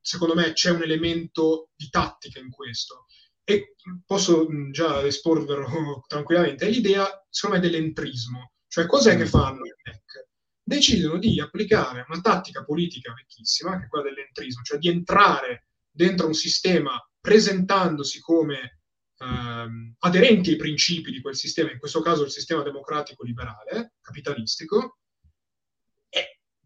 [0.00, 3.06] secondo me c'è un elemento di tattica in questo.
[3.44, 9.64] E posso mh, già esporverlo tranquillamente, è l'idea secondo me dell'entrismo, cioè cos'è che fanno
[9.66, 10.28] i MEC?
[10.62, 16.26] Decidono di applicare una tattica politica vecchissima, che è quella dell'entrismo, cioè di entrare dentro
[16.26, 18.80] un sistema presentandosi come
[19.18, 24.98] ehm, aderenti ai principi di quel sistema, in questo caso il sistema democratico liberale, capitalistico,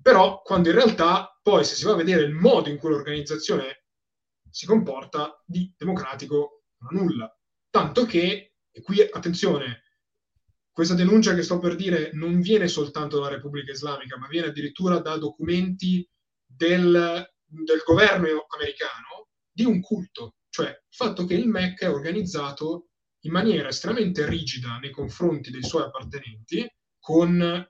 [0.00, 3.84] però quando in realtà poi se si va a vedere il modo in cui l'organizzazione
[4.50, 7.38] si comporta, di democratico non ha nulla.
[7.70, 9.82] Tanto che, e qui attenzione,
[10.70, 15.00] questa denuncia che sto per dire non viene soltanto dalla Repubblica Islamica, ma viene addirittura
[15.00, 16.08] da documenti
[16.44, 22.90] del, del governo americano di un culto, cioè il fatto che il MEC è organizzato
[23.22, 26.64] in maniera estremamente rigida nei confronti dei suoi appartenenti,
[27.00, 27.68] con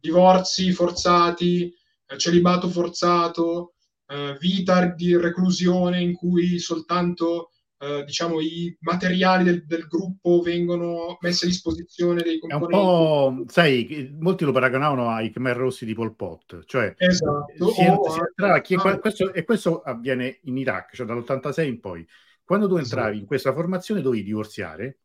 [0.00, 1.72] divorzi forzati,
[2.06, 3.74] eh, celibato forzato,
[4.06, 7.50] eh, vita di reclusione in cui soltanto
[7.82, 12.74] eh, diciamo, i materiali del, del, gruppo vengono messi a disposizione dei componenti.
[12.74, 17.70] È un po', sai, molti lo paragonavano ai Khmer Rossi di Pol Pot, cioè esatto.
[17.70, 21.80] si, oh, si entrava, chi, ah, questo, e questo avviene in Iraq, cioè dall'86 in
[21.80, 22.06] poi.
[22.44, 23.20] Quando tu entravi esatto.
[23.20, 24.98] in questa formazione dovevi divorziare,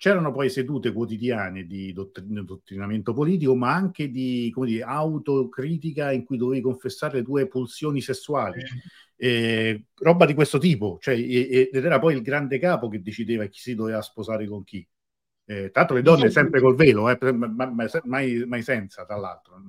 [0.00, 6.62] C'erano poi sedute quotidiane di dottrinamento politico, ma anche di dire, autocritica in cui dovevi
[6.62, 8.62] confessare le tue pulsioni sessuali.
[9.14, 13.60] Eh, roba di questo tipo, cioè, ed era poi il grande capo che decideva chi
[13.60, 14.88] si doveva sposare con chi.
[15.44, 19.62] Eh, tanto le donne sempre col velo, eh, mai, mai, senza, tra l'altro.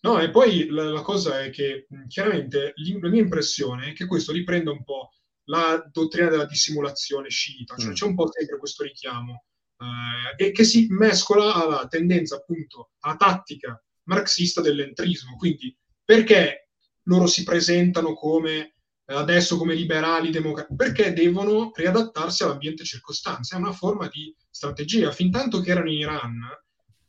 [0.00, 4.32] No, e poi la, la cosa è che chiaramente la mia impressione è che questo
[4.32, 5.10] riprenda un po'
[5.44, 7.94] la dottrina della dissimulazione sciita, cioè mm.
[7.94, 9.44] c'è un po' sempre questo richiamo,
[9.78, 15.36] eh, e che si mescola alla tendenza appunto, alla tattica marxista dell'entrismo.
[15.36, 16.68] Quindi perché
[17.04, 18.74] loro si presentano come
[19.06, 20.76] eh, adesso come liberali democratici?
[20.76, 25.10] Perché devono riadattarsi all'ambiente circostante, è una forma di strategia.
[25.10, 26.40] Fin tanto che erano in Iran,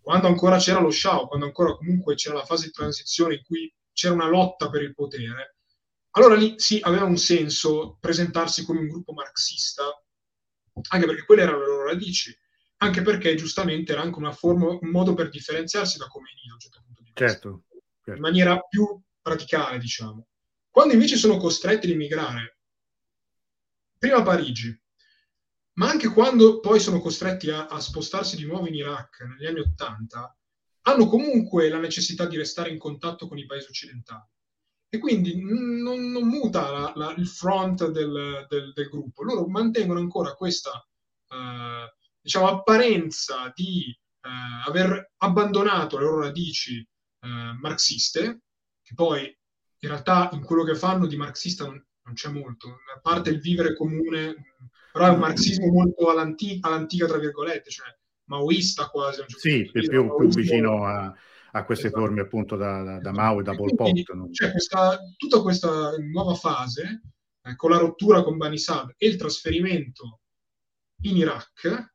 [0.02, 3.74] quando ancora c'era lo Shah, quando ancora comunque c'era la fase di transizione in cui
[3.94, 5.55] c'era una lotta per il potere,
[6.18, 9.84] allora lì sì, aveva un senso presentarsi come un gruppo marxista,
[10.90, 12.38] anche perché quelle erano le loro radici,
[12.78, 16.60] anche perché giustamente era anche una forma, un modo per differenziarsi da Khomeini da un
[16.60, 18.12] certo punto di vista, certo, certo.
[18.14, 20.28] in maniera più radicale, diciamo.
[20.70, 22.60] Quando invece sono costretti ad immigrare,
[23.98, 24.78] prima a Parigi,
[25.74, 29.60] ma anche quando poi sono costretti a, a spostarsi di nuovo in Iraq negli anni
[29.60, 30.34] Ottanta,
[30.84, 34.24] hanno comunque la necessità di restare in contatto con i paesi occidentali.
[34.96, 40.00] E quindi non, non muta la, la, il front del, del, del, gruppo, loro mantengono
[40.00, 40.72] ancora questa
[41.30, 44.30] eh, diciamo, apparenza di eh,
[44.66, 47.28] aver abbandonato le loro radici eh,
[47.60, 48.44] marxiste,
[48.82, 53.00] che poi in realtà in quello che fanno di marxista non, non c'è molto, a
[53.02, 54.56] parte il vivere comune,
[54.94, 57.94] però è un marxismo molto all'antica, all'antica tra virgolette, cioè
[58.30, 59.18] maoista quasi.
[59.18, 61.14] Certo sì, più, più, più vicino a,
[61.56, 62.02] a queste esatto.
[62.02, 64.14] forme appunto da, da, da, Mao e da Pol Pot.
[64.14, 64.30] No?
[64.30, 67.02] C'è questa, tutta questa nuova fase
[67.42, 70.20] eh, con la rottura con Bani Sad e il trasferimento
[71.04, 71.94] in Iraq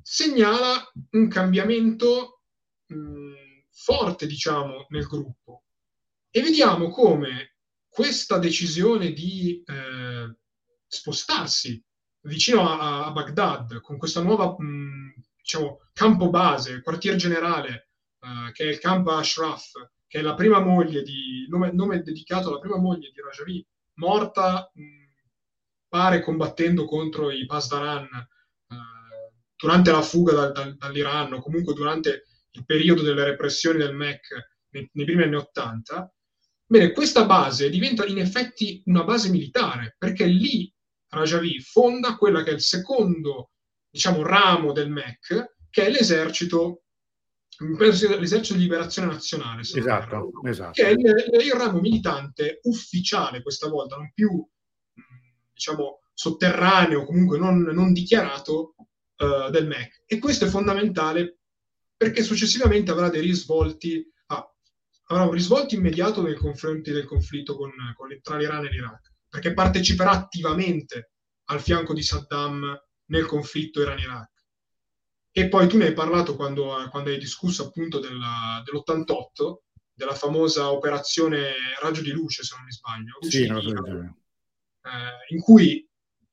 [0.00, 2.42] segnala un cambiamento
[2.86, 3.32] mh,
[3.70, 5.64] forte, diciamo, nel gruppo.
[6.30, 7.56] E vediamo come
[7.88, 10.36] questa decisione di eh,
[10.86, 11.82] spostarsi
[12.22, 17.89] vicino a, a, Baghdad con questa nuova mh, diciamo, campo base, quartier generale,
[18.20, 19.70] eh, che è il campo Ashraf,
[20.06, 24.70] che è la prima moglie di nome, nome dedicato alla prima moglie di Rajavi, morta
[24.74, 24.82] mh,
[25.88, 28.76] pare combattendo contro i Pasdaran eh,
[29.56, 34.20] durante la fuga da, da, dall'Iran o comunque durante il periodo delle repressioni del MEC
[34.70, 36.12] nei, nei primi anni Ottanta.
[36.66, 40.72] Bene, questa base diventa in effetti una base militare, perché lì
[41.08, 43.50] Rajavi fonda quella che è il secondo,
[43.90, 46.84] diciamo, ramo del MEC, che è l'esercito
[47.60, 50.70] l'esercito di liberazione nazionale, esatto, esatto.
[50.72, 54.46] che è il, il, ramo militante ufficiale questa volta, non più
[55.52, 58.74] diciamo, sotterraneo, comunque non, non dichiarato
[59.18, 60.04] uh, del MEC.
[60.06, 61.40] E questo è fondamentale
[61.94, 64.54] perché successivamente avrà dei risvolti, ah,
[65.08, 69.52] avrà un risvolto immediato nei confronti del conflitto con, con, tra l'Iran e l'Iraq, perché
[69.52, 71.12] parteciperà attivamente
[71.50, 72.74] al fianco di Saddam
[73.06, 74.29] nel conflitto Iran-Iraq.
[75.32, 79.56] E poi tu ne hai parlato quando, quando hai discusso appunto della, dell'88,
[79.92, 83.18] della famosa operazione Raggio di Luce, se non mi sbaglio.
[83.20, 84.16] Sì, non
[84.82, 85.86] eh, in cui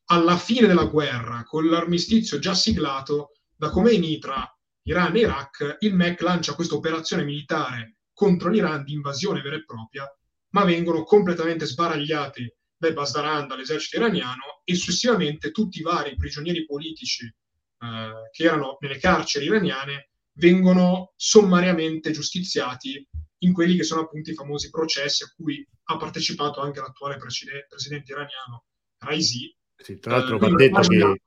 [0.05, 4.49] alla fine della guerra, con l'armistizio già siglato da Khomeini tra
[4.83, 9.65] Iran e Iraq, il MEC lancia questa operazione militare contro l'Iran di invasione vera e
[9.65, 10.09] propria,
[10.51, 17.31] ma vengono completamente sbaragliati dai Basdaran, dall'esercito iraniano, e successivamente tutti i vari prigionieri politici
[17.79, 23.07] eh, che erano nelle carceri iraniane vengono sommariamente giustiziati
[23.39, 27.67] in quelli che sono appunto i famosi processi a cui ha partecipato anche l'attuale presidente,
[27.69, 28.65] presidente iraniano
[28.99, 29.55] Raisi.
[29.75, 31.21] Sì, tra l'altro eh, va detto che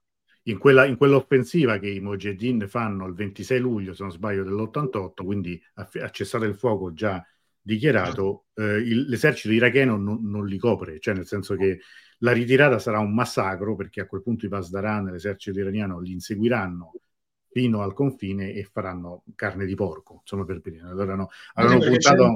[0.45, 5.25] in, quella, in, quell'offensiva che i Mujahideen fanno il 26 luglio, se non sbaglio, dell'88,
[5.25, 7.25] quindi a, a cessare il fuoco già
[7.61, 11.81] dichiarato, eh, il, l'esercito iracheno non, non, li copre, cioè nel senso che
[12.23, 16.93] la ritirata sarà un massacro perché a quel punto i Pasdaran, l'esercito iraniano, li inseguiranno
[17.51, 20.81] fino al confine e faranno carne di porco, sono per dire.
[20.83, 22.33] Allora, no, avevano puntato...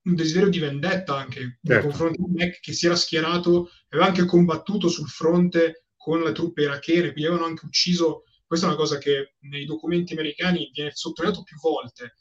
[0.00, 1.58] Un desiderio di vendetta anche certo.
[1.62, 6.32] nei confronti di Mac che si era schierato, aveva anche combattuto sul fronte con le
[6.32, 10.92] truppe irachene, quindi avevano anche ucciso, questa è una cosa che nei documenti americani viene
[10.94, 12.14] sottolineato più volte,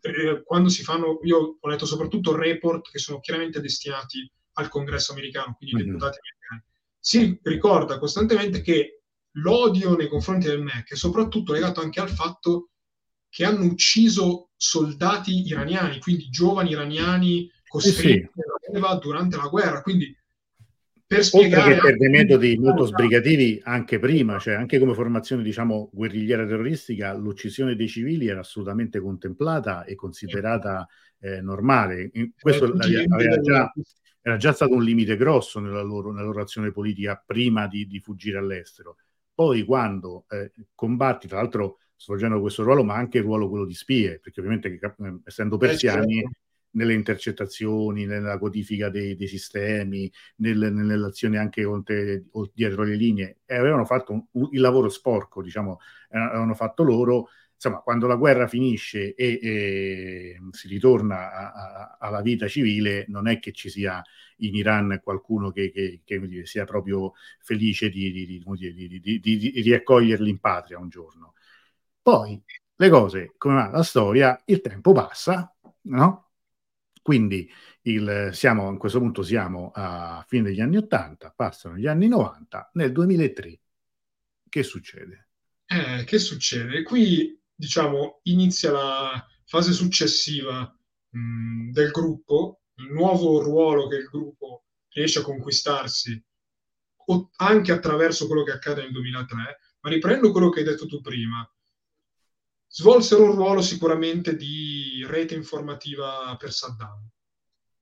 [0.00, 5.12] eh, quando si fanno, io ho letto soprattutto report che sono chiaramente destinati al congresso
[5.12, 5.86] americano, quindi mm-hmm.
[5.86, 6.62] deputati americani,
[6.98, 12.70] si ricorda costantemente che l'odio nei confronti del MEC è soprattutto legato anche al fatto
[13.28, 18.30] che hanno ucciso soldati iraniani, quindi giovani iraniani costretti sì,
[18.72, 18.98] sì.
[19.00, 19.82] durante la guerra.
[19.82, 20.16] Quindi
[21.06, 21.74] per spiegare...
[21.74, 26.46] Oltre che per dei metodi molto sbrigativi anche prima, cioè anche come formazione diciamo guerrigliera
[26.46, 30.86] terroristica, l'uccisione dei civili era assolutamente contemplata e considerata
[31.20, 32.10] eh, normale.
[32.38, 33.72] Questo aveva già,
[34.28, 37.98] era già stato un limite grosso nella loro, nella loro azione politica prima di, di
[37.98, 38.96] fuggire all'estero.
[39.34, 43.74] Poi quando eh, combatti, tra l'altro svolgendo questo ruolo, ma anche il ruolo quello di
[43.74, 46.30] spie, perché ovviamente eh, essendo eh, persiani, certo.
[46.72, 53.38] nelle intercettazioni, nella codifica dei, dei sistemi, nel, nelle azioni anche oltre, dietro le linee,
[53.46, 55.78] e avevano fatto un, un, il lavoro sporco, diciamo,
[56.10, 57.28] eh, avevano fatto loro.
[57.58, 63.26] Insomma, quando la guerra finisce e, e si ritorna a, a, alla vita civile, non
[63.26, 64.00] è che ci sia
[64.38, 68.42] in Iran qualcuno che, che, che dire, sia proprio felice di, di,
[69.20, 71.34] di, di, riaccoglierli in patria un giorno.
[72.00, 72.40] Poi
[72.76, 76.30] le cose, come va la storia, il tempo passa, no?
[77.02, 77.50] Quindi
[77.82, 82.70] il, siamo, in questo punto siamo a fine degli anni 80, passano gli anni 90,
[82.74, 83.58] nel 2003
[84.48, 85.28] che succede?
[85.66, 86.82] Eh, che succede?
[86.82, 90.60] Qui, diciamo, inizia la fase successiva
[91.10, 96.22] mh, del gruppo il nuovo ruolo che il gruppo riesce a conquistarsi
[97.36, 101.50] anche attraverso quello che accade nel 2003, ma riprendo quello che hai detto tu prima.
[102.66, 107.08] Svolsero un ruolo sicuramente di rete informativa per Saddam.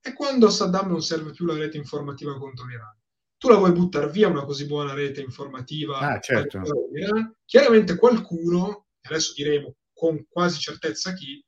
[0.01, 2.97] E quando a Saddam non serve più la rete informativa contro l'Iran?
[3.37, 5.99] Tu la vuoi buttare via una così buona rete informativa?
[5.99, 6.61] Ah, certo.
[7.45, 11.45] Chiaramente qualcuno, adesso diremo con quasi certezza chi,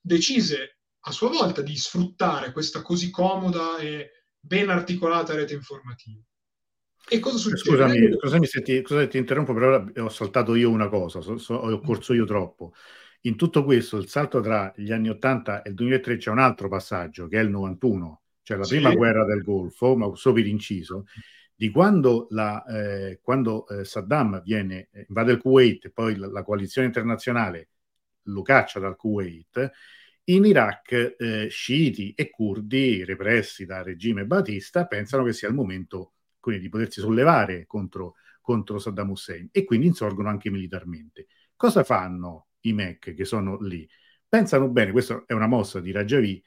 [0.00, 6.20] decise a sua volta di sfruttare questa così comoda e ben articolata rete informativa.
[7.08, 7.76] E cosa succede?
[7.76, 11.54] Scusami, scusami se ti, scusami, ti interrompo, però ho saltato io una cosa, so, so,
[11.54, 12.74] ho corso io troppo.
[13.22, 16.68] In tutto questo, il salto tra gli anni 80 e il 2003 c'è un altro
[16.68, 18.76] passaggio, che è il 91, cioè la sì.
[18.76, 21.04] prima guerra del Golfo, ma solo per inciso,
[21.62, 26.26] di quando, la, eh, quando eh, Saddam viene, eh, invade il Kuwait e poi la,
[26.26, 27.68] la, coalizione internazionale
[28.22, 29.70] lo caccia dal Kuwait,
[30.24, 36.14] in Iraq eh, sciiti e curdi repressi dal regime Batista pensano che sia il momento
[36.40, 41.28] quindi, di potersi sollevare contro, contro Saddam Hussein e quindi insorgono anche militarmente.
[41.54, 43.88] Cosa fanno i MEC che sono lì?
[44.28, 46.42] Pensano bene, questa è una mossa di Rajavi,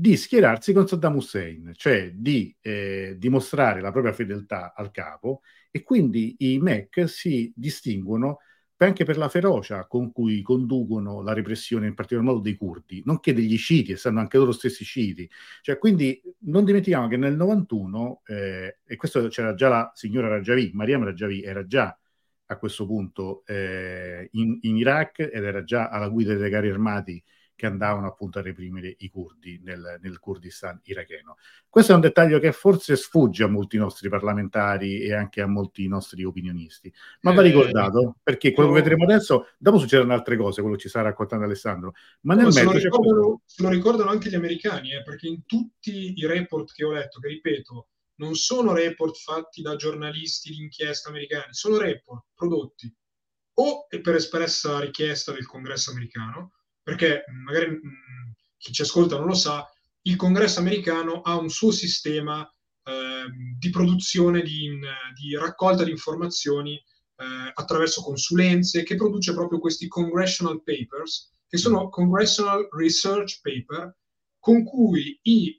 [0.00, 5.40] di schierarsi con Saddam Hussein, cioè di eh, dimostrare la propria fedeltà al capo
[5.72, 8.38] e quindi i MEC si distinguono
[8.76, 13.34] anche per la ferocia con cui conducono la repressione, in particolar modo dei curdi, nonché
[13.34, 15.28] degli sciiti, essendo anche loro stessi sciiti.
[15.62, 20.70] Cioè, quindi non dimentichiamo che nel 91, eh, e questo c'era già la signora Rajavi,
[20.74, 21.98] Mariam Rajavi era già
[22.46, 27.20] a questo punto eh, in, in, Iraq ed era già alla guida dei carri armati
[27.58, 31.38] che andavano appunto a reprimere i curdi nel, nel, Kurdistan iracheno.
[31.68, 35.88] Questo è un dettaglio che forse sfugge a molti nostri parlamentari e anche a molti
[35.88, 36.92] nostri opinionisti,
[37.22, 40.88] ma va eh, ricordato perché quello che vedremo adesso, dopo succedono altre cose, quello ci
[40.88, 42.58] sta raccontando Alessandro, ma nel mezzo...
[42.58, 46.72] Se lo, ricordano, se lo ricordano anche gli americani, eh, perché in tutti i report
[46.72, 47.88] che ho letto, che ripeto,
[48.18, 52.94] non sono report fatti da giornalisti di inchiesta americani, sono report prodotti
[53.54, 56.52] o per espressa richiesta del congresso americano,
[56.88, 59.70] perché magari mh, chi ci ascolta non lo sa,
[60.02, 62.50] il congresso americano ha un suo sistema
[62.84, 63.24] eh,
[63.58, 64.70] di produzione, di,
[65.14, 71.90] di, raccolta di informazioni eh, attraverso consulenze, che produce proprio questi congressional papers, che sono
[71.90, 73.94] congressional research paper,
[74.38, 75.58] con cui i eh,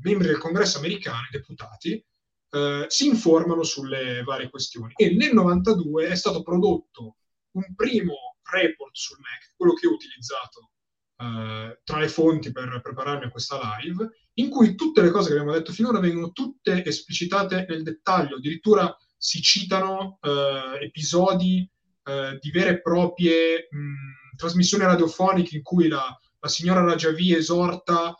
[0.00, 2.04] membri del congresso americano, i deputati,
[2.50, 4.92] eh, si informano sulle varie questioni.
[4.94, 7.16] E nel 92 è stato prodotto
[7.56, 10.70] un primo report sul Mac, quello che ho utilizzato
[11.16, 15.34] uh, tra le fonti per prepararmi a questa live, in cui tutte le cose che
[15.34, 21.68] abbiamo detto finora vengono tutte esplicitate nel dettaglio, addirittura si citano uh, episodi
[22.04, 26.04] uh, di vere e proprie mh, trasmissioni radiofoniche in cui la,
[26.38, 28.14] la signora Rajavi esorta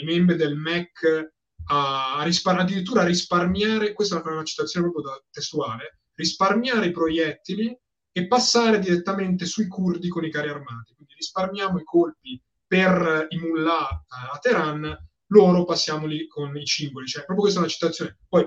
[0.00, 1.30] i membri del MEC
[1.66, 7.78] a rispar- addirittura a risparmiare, questa è una citazione proprio da, testuale, risparmiare i proiettili
[8.12, 10.94] e passare direttamente sui curdi con i carri armati.
[10.94, 17.06] Quindi risparmiamo i colpi per i mullah a Teheran, loro passiamoli con i cingoli.
[17.06, 18.18] Cioè, proprio questa è una citazione.
[18.28, 18.46] Poi,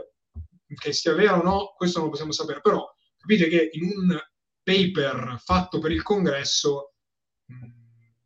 [0.74, 2.86] che sia vero o no, questo non lo possiamo sapere, però
[3.18, 4.20] capite che in un
[4.64, 6.94] paper fatto per il congresso,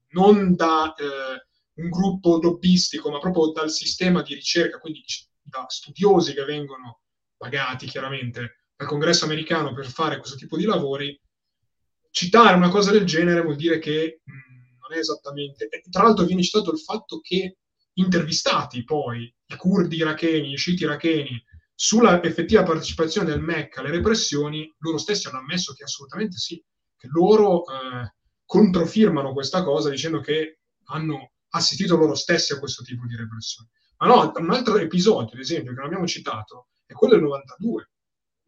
[0.10, 5.04] non da eh, un gruppo lobbistico, ma proprio dal sistema di ricerca, quindi
[5.44, 7.02] da studiosi che vengono
[7.36, 11.20] pagati chiaramente dal congresso americano per fare questo tipo di lavori,
[12.18, 15.68] citare una cosa del genere vuol dire che mh, mm, non è esattamente...
[15.70, 17.58] E, tra l'altro viene citato il fatto che
[17.94, 21.40] intervistati poi i curdi iracheni, i sciiti iracheni,
[21.76, 26.64] sulla effettiva partecipazione del MEC alle repressioni, loro stessi hanno ammesso che assolutamente sì,
[26.98, 28.16] che loro eh,
[28.46, 33.70] controfirmano questa cosa dicendo che hanno assistito loro stessi a questo tipo di repressioni.
[33.98, 37.92] Ma no, un altro episodio, ad esempio, che non abbiamo citato, è quello del 92,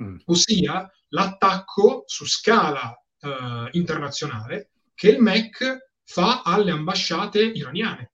[0.04, 0.16] mm.
[0.26, 8.14] ossia l'attacco su scala eh, internazionale che il MEC fa alle ambasciate iraniane,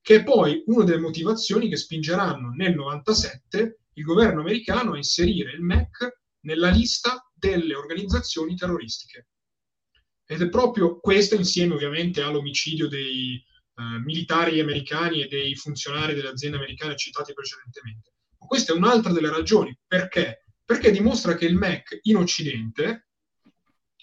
[0.00, 5.52] che è poi una delle motivazioni che spingeranno nel 97 il governo americano a inserire
[5.52, 9.28] il MEC nella lista delle organizzazioni terroristiche.
[10.24, 16.28] Ed è proprio questo, insieme ovviamente all'omicidio dei eh, militari americani e dei funzionari delle
[16.28, 18.12] aziende americane citati precedentemente.
[18.38, 19.76] Ma questa è un'altra delle ragioni.
[19.86, 20.44] Perché?
[20.64, 23.09] Perché dimostra che il MEC in Occidente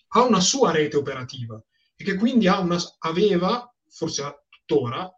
[0.09, 1.61] ha una sua rete operativa
[1.95, 5.11] e che quindi una, aveva, forse tuttora,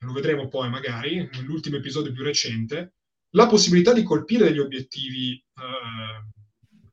[0.00, 2.94] lo vedremo poi magari nell'ultimo episodio più recente,
[3.30, 6.30] la possibilità di colpire degli obiettivi eh,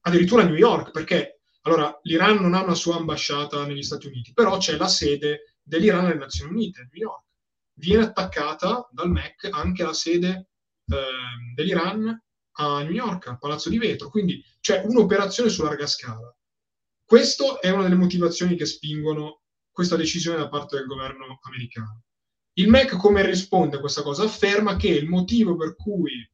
[0.01, 4.33] addirittura a New York, perché allora l'Iran non ha una sua ambasciata negli Stati Uniti,
[4.33, 7.23] però c'è la sede dell'Iran alle Nazioni Unite, a New York.
[7.75, 10.49] Viene attaccata dal MEC anche la sede
[10.85, 12.21] eh, dell'Iran
[12.57, 16.35] a New York, al Palazzo di Vetro, quindi c'è un'operazione su larga scala.
[17.13, 22.05] Questa è una delle motivazioni che spingono questa decisione da parte del governo americano.
[22.53, 24.23] Il MEC come risponde a questa cosa?
[24.23, 26.27] Afferma che il motivo per cui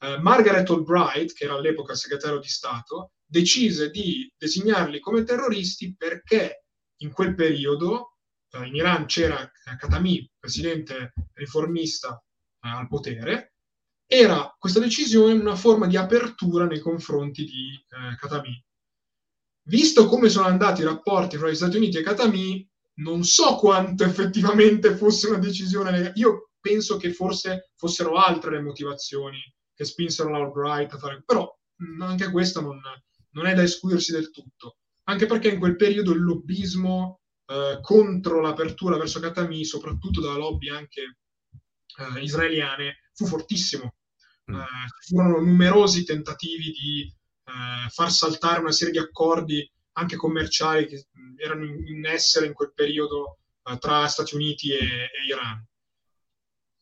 [0.00, 6.64] eh, Margaret Albright, che era all'epoca segretario di Stato, decise di designarli come terroristi perché
[7.02, 8.16] in quel periodo
[8.50, 12.20] eh, in Iran c'era Khatami, presidente riformista
[12.60, 13.54] eh, al potere,
[14.04, 18.64] era questa decisione una forma di apertura nei confronti di eh, Khatami.
[19.66, 24.04] Visto come sono andati i rapporti fra gli Stati Uniti e Khatami, non so quanto
[24.04, 26.12] effettivamente fosse una decisione.
[26.16, 29.38] Io penso che forse fossero altre le motivazioni
[29.74, 31.50] che spinsero l'Albright a fare, però
[32.00, 32.80] anche questo non,
[33.30, 38.40] non, è da escludersi del tutto, anche perché in quel periodo il lobbismo eh, contro
[38.40, 41.18] l'apertura verso Katami, soprattutto dalla lobby anche
[41.96, 43.94] eh, israeliane, fu fortissimo.
[44.50, 44.54] Mm.
[44.54, 44.66] Eh,
[45.06, 47.14] furono numerosi tentativi di
[47.44, 52.72] eh, far saltare una serie di accordi anche commerciali che erano in, essere in quel
[52.74, 55.64] periodo uh, tra Stati Uniti e, e, Iran.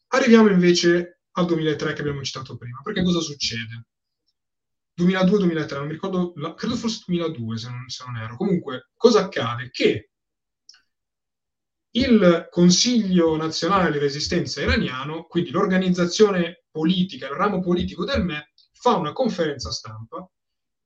[0.08, 3.86] Arriviamo invece al 2003 che abbiamo citato prima, perché cosa succede?
[5.00, 8.36] 2002-2003, non mi ricordo, credo fosse 2002 se non, se non ero.
[8.36, 9.70] Comunque, cosa accade?
[9.70, 10.10] Che
[11.94, 18.96] il Consiglio Nazionale di Resistenza iraniano, quindi l'organizzazione politica, il ramo politico del ME, fa
[18.96, 20.26] una conferenza stampa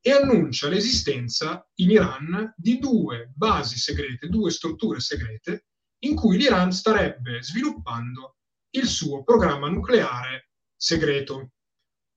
[0.07, 5.67] e annuncia l'esistenza in Iran di due basi segrete, due strutture segrete,
[6.05, 8.37] in cui l'Iran starebbe sviluppando
[8.77, 11.51] il suo programma nucleare segreto.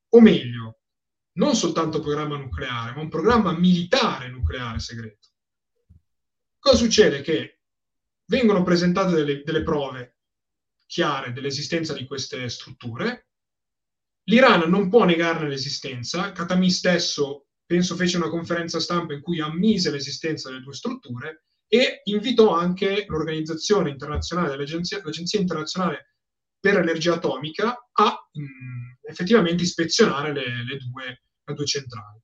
[0.10, 0.82] O meglio,
[1.40, 5.30] non soltanto programma nucleare, ma un programma militare nucleare segreto.
[6.60, 7.22] Cosa succede?
[7.22, 7.62] Che
[8.26, 10.18] vengono presentate delle, delle prove
[10.86, 13.30] chiare dell'esistenza di queste strutture,
[14.26, 19.92] l'Iran non può negarne l'esistenza, Khatami stesso penso fece una conferenza stampa in cui ammise
[19.92, 26.16] l'esistenza delle due strutture e invitò anche l'Organizzazione Internazionale, l'Agenzia, l'Agenzia Internazionale
[26.60, 32.20] per l'Energia Atomica a mh, mm, effettivamente ispezionare le, le, due, le due centrali.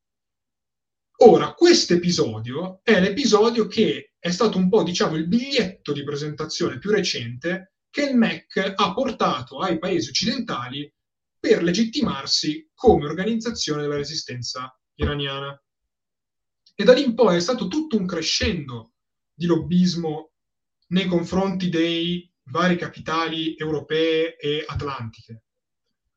[1.17, 6.79] Ora, questo episodio è l'episodio che è stato un po', diciamo, il biglietto di presentazione
[6.79, 10.91] più recente che il MEC ha portato ai paesi occidentali
[11.39, 15.59] per legittimarsi come organizzazione della resistenza iraniana.
[16.75, 18.93] E da lì in poi è stato tutto un crescendo
[19.33, 20.31] di lobbismo
[20.87, 25.43] nei confronti dei vari capitali europee e atlantiche.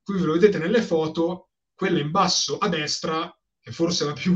[0.02, 4.14] Qui ve lo vedete nelle foto, quella in basso a destra, che forse è la
[4.14, 4.34] più,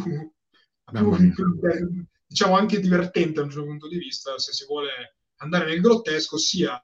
[0.93, 1.59] la più, più
[2.27, 6.39] diciamo anche divertente da un certo punto di vista, se si vuole andare nel grottesco,
[6.39, 6.83] sia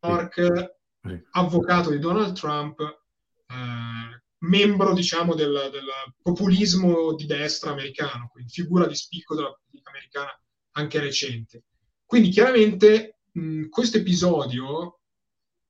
[0.00, 0.76] York,
[1.32, 3.05] avvocato di Donald Trump,
[3.48, 5.86] eh, membro, diciamo, del, del,
[6.22, 10.40] populismo di destra americano, quindi figura di spicco della politica americana
[10.72, 11.64] anche recente.
[12.04, 13.18] Quindi chiaramente
[13.68, 15.00] questo episodio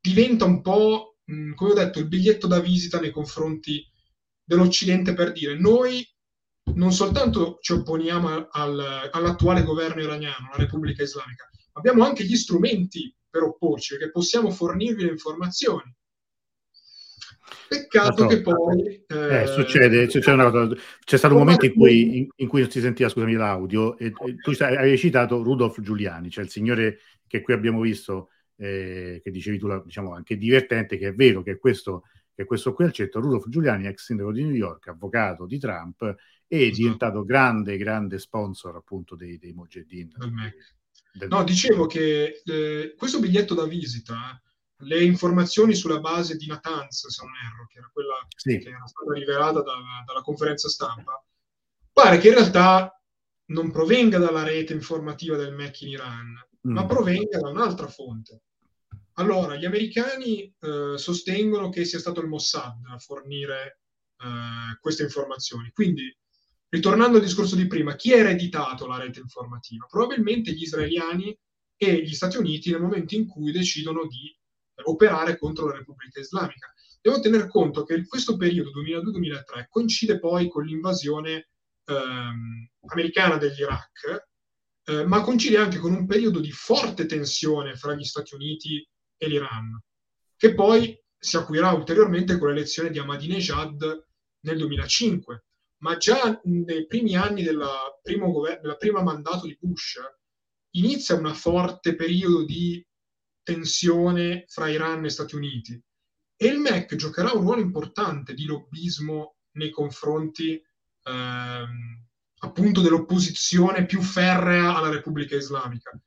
[0.00, 3.84] diventa un po', mh, come ho detto, il biglietto da visita nei confronti
[4.44, 6.06] dell'Occidente per dire noi
[6.74, 13.14] non soltanto ci opponiamo al, all'attuale governo iraniano, la Repubblica Islamica, abbiamo anche gli strumenti
[13.28, 15.94] per opporci, perché possiamo fornirvi le informazioni.
[17.68, 19.04] Peccato che poi...
[19.06, 20.68] Eh, eh, succede, c'è, cosa,
[21.04, 24.06] c'è, stato un momento in cui, in, in cui, non si sentiva, scusami, l'audio, e,
[24.06, 29.30] e tu hai citato Rudolf Giuliani, cioè il signore che qui abbiamo visto, eh, che
[29.30, 33.20] dicevi tu, diciamo, anche divertente, che è vero che questo, che questo qui al centro,
[33.20, 36.04] Rudolf Giuliani, ex sindaco di New York, avvocato di Trump,
[36.46, 36.76] è esatto.
[36.76, 39.54] diventato grande, grande sponsor appunto dei, dei.
[41.12, 44.40] Del no, dicevo che eh, questo biglietto da visita
[44.80, 48.58] le informazioni sulla base di Natanz, se non erro, che era quella sì.
[48.58, 51.24] che era stata rivelata dalla, dalla conferenza stampa,
[51.92, 52.90] pare che in realtà
[53.46, 56.72] non provenga dalla rete informativa del MEC in Iran, mm.
[56.72, 58.42] ma provenga da un'altra fonte.
[59.18, 63.80] Allora, gli americani eh, sostengono che sia stato il Mossad a fornire
[64.18, 65.70] eh, queste informazioni.
[65.72, 66.14] Quindi,
[66.68, 69.86] ritornando al discorso di prima, chi ha ereditato la rete informativa?
[69.86, 71.34] Probabilmente gli israeliani
[71.78, 74.36] e gli Stati Uniti nel momento in cui decidono di
[74.88, 76.72] operare contro la Repubblica Islamica.
[77.00, 81.48] Devo tener conto che questo periodo 2002-2003 coincide poi con l'invasione
[81.84, 84.26] ehm, americana dell'Iraq,
[84.84, 89.28] eh, ma coincide anche con un periodo di forte tensione fra gli Stati Uniti e
[89.28, 89.80] l'Iran,
[90.36, 94.06] che poi si acuirà ulteriormente con l'elezione di Ahmadinejad
[94.40, 95.44] nel 2005.
[95.78, 97.70] Ma già nei primi anni della
[98.02, 99.98] primo, gover- della prima mandato di Bush
[100.70, 102.84] inizia un forte periodo di
[103.46, 105.80] tensione fra Iran e Stati Uniti
[106.36, 110.60] E il MEC giocherà un ruolo importante di lobbismo nei confronti
[111.04, 112.04] ehm,
[112.40, 115.98] appunto dell'opposizione più ferrea alla Repubblica Islamica.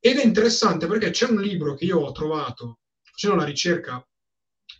[0.00, 4.04] Ed è interessante perché c'è un libro che io ho trovato facendo la ricerca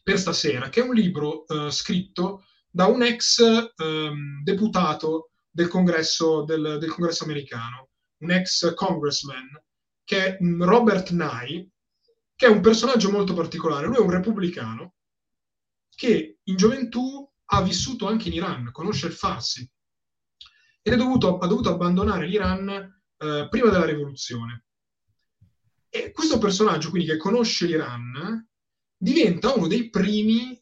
[0.02, 3.40] per stasera, che è un libro eh, scritto da un ex
[3.76, 7.90] ehm, deputato del congresso, del, del congresso americano,
[8.22, 9.48] un ex congressman,
[10.04, 11.70] che è mm, Robert Nye,
[12.42, 13.86] che è un personaggio molto particolare.
[13.86, 14.96] Lui è un repubblicano
[15.94, 19.70] che in gioventù ha vissuto anche in Iran, conosce il Farsi
[20.82, 24.64] ed dovuto, ha dovuto abbandonare l'Iran eh, prima della rivoluzione.
[25.88, 28.44] E questo personaggio, quindi, che conosce l'Iran,
[28.96, 30.60] diventa uno dei primi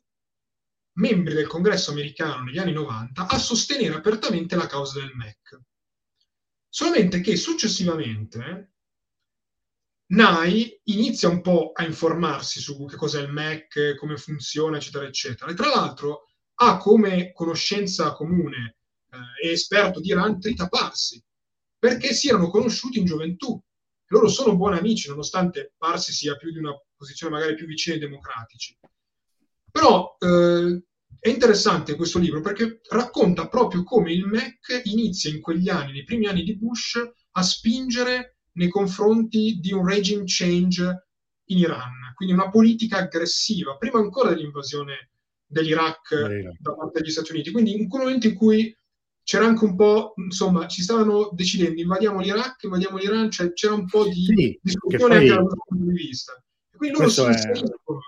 [0.99, 5.59] membri del congresso americano negli anni 90 a sostenere apertamente la causa del MEC.
[6.69, 8.70] Solamente che successivamente
[10.13, 15.51] NAI inizia un po' a informarsi su che cos'è il MEC, come funziona, eccetera, eccetera.
[15.51, 16.27] E tra l'altro
[16.63, 18.77] ha come conoscenza comune
[19.11, 21.23] eh, e esperto di Iran Trita Parsi,
[21.79, 23.61] perché si erano conosciuti in gioventù.
[24.07, 28.01] Loro sono buoni amici, nonostante Parsi sia più di una posizione magari più vicina ai
[28.01, 28.77] democratici.
[29.71, 30.83] Però eh,
[31.21, 36.05] è interessante questo libro perché racconta proprio come il MEC inizia in quegli anni, nei
[36.05, 36.99] primi anni di Bush,
[37.31, 41.07] a spingere nei confronti di un regime change
[41.51, 45.11] in Iran, quindi una politica aggressiva, prima ancora dell'invasione
[45.47, 47.51] dell'Iraq da parte degli Stati Uniti.
[47.51, 48.77] Quindi in quel momento in cui
[49.23, 53.87] c'era anche un po', insomma, ci stavano decidendo invadiamo l'Iraq, invadiamo l'Iran, cioè c'era un
[53.87, 56.33] po' di sì, discussione poi, anche dal punto di vista.
[56.73, 58.01] E quindi loro si inseriscono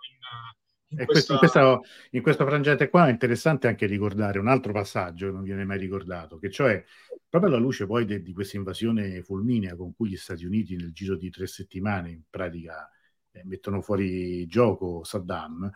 [0.99, 1.33] in, questa...
[1.33, 5.43] in, questo, in questo frangente qua è interessante anche ricordare un altro passaggio che non
[5.43, 6.83] viene mai ricordato, che cioè
[7.29, 10.93] proprio alla luce poi de, di questa invasione fulminea con cui gli Stati Uniti nel
[10.93, 12.89] giro di tre settimane in pratica
[13.31, 15.71] eh, mettono fuori gioco Saddam,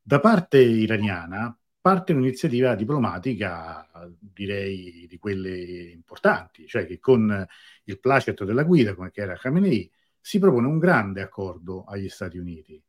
[0.00, 7.44] da parte iraniana parte un'iniziativa diplomatica, direi di quelle importanti, cioè che con
[7.84, 12.80] il placet della guida, come era Khamenei, si propone un grande accordo agli Stati Uniti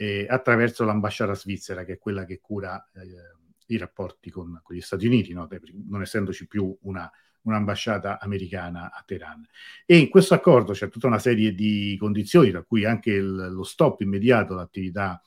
[0.00, 4.80] eh, attraverso l'ambasciata svizzera, che è quella che cura eh, i rapporti con, con, gli
[4.80, 5.46] Stati Uniti, no?
[5.90, 7.10] non essendoci più una,
[7.42, 9.46] un'ambasciata americana a Teheran.
[9.84, 13.62] E in questo accordo c'è tutta una serie di condizioni, tra cui anche il, lo
[13.62, 15.20] stop immediato all'attività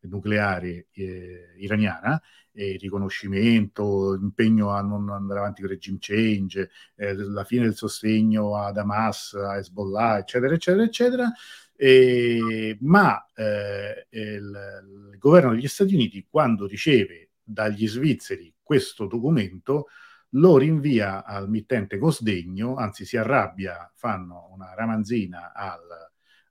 [0.00, 2.20] nucleare eh, iraniana,
[2.58, 7.76] eh, riconoscimento, impegno a non andare avanti con il regime change, eh, la fine del
[7.76, 11.32] sostegno ad Hamas, a Hezbollah, eccetera, eccetera, eccetera.
[11.76, 19.86] Eh, ma il, il governo degli Stati Uniti, quando riceve dagli svizzeri questo documento,
[20.32, 25.80] lo rinvia al mittente con sdegno, anzi si arrabbia, fanno una ramanzina al,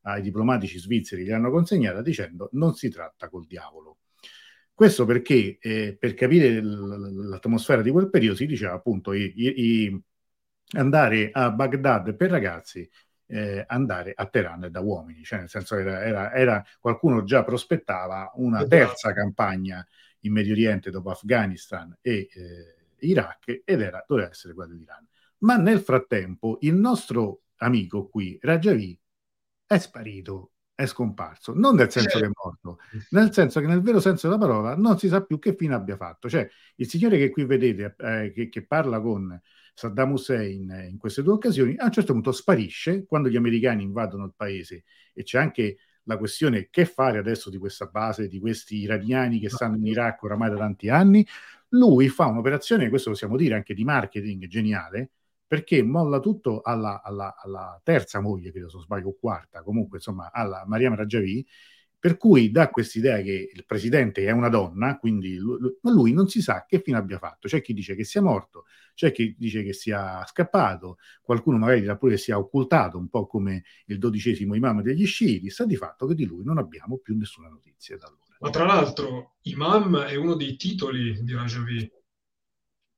[0.04, 3.98] ai diplomatici svizzeri che l'hanno consegnata dicendo non si tratta col diavolo.
[4.78, 10.04] Questo perché eh, per capire l'atmosfera di quel periodo si diceva appunto i, i,
[10.74, 12.88] andare a Baghdad per ragazzi,
[13.26, 18.34] eh, andare a Teheran da uomini, cioè nel senso era, era, era qualcuno già prospettava
[18.36, 18.70] una esatto.
[18.70, 19.84] terza campagna
[20.20, 25.08] in Medio Oriente dopo Afghanistan e eh, Iraq ed era, doveva essere quella dell'Iran.
[25.40, 28.96] Ma nel frattempo il nostro amico qui, Rajavi,
[29.66, 32.78] è sparito, è scomparso, non nel senso che è morto,
[33.10, 35.96] nel senso che nel vero senso della parola non si sa più che fine abbia
[35.96, 36.30] fatto.
[36.30, 39.42] Cioè, il signore che qui vedete, eh, che, che, parla con
[39.74, 43.82] Saddam Hussein eh, in queste due occasioni, a un certo punto sparisce quando gli americani
[43.82, 48.40] invadono il paese e c'è anche la questione che fare adesso di questa base, di
[48.40, 51.26] questi iraniani che stanno in Iraq oramai da tanti anni.
[51.70, 55.10] Lui fa un'operazione, questo possiamo dire anche di marketing geniale,
[55.48, 60.30] perché molla tutto alla, alla, alla terza moglie, credo se non sbaglio, quarta, comunque insomma
[60.32, 61.46] alla Mariam Rajavi,
[62.00, 66.28] per cui dà quest'idea che il presidente è una donna, quindi lui, ma lui non
[66.28, 67.48] si sa che fine abbia fatto.
[67.48, 71.98] C'è chi dice che sia morto, c'è chi dice che sia scappato, qualcuno magari dirà
[71.98, 75.50] pure che sia occultato, un po' come il dodicesimo imam degli sciiti.
[75.50, 78.36] Sta di fatto che di lui non abbiamo più nessuna notizia da allora.
[78.40, 81.92] Ma tra l'altro, imam è uno dei titoli di Rajavi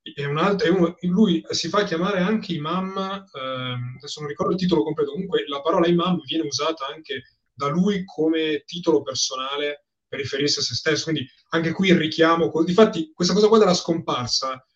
[0.02, 4.52] è un altro, è uno, lui si fa chiamare anche imam, ehm, adesso non ricordo
[4.52, 9.84] il titolo completo, comunque la parola imam viene usata anche da lui come titolo personale
[10.08, 13.74] per riferirsi a se stesso, quindi anche qui il richiamo, difatti questa cosa qua della
[13.74, 14.66] scomparsa,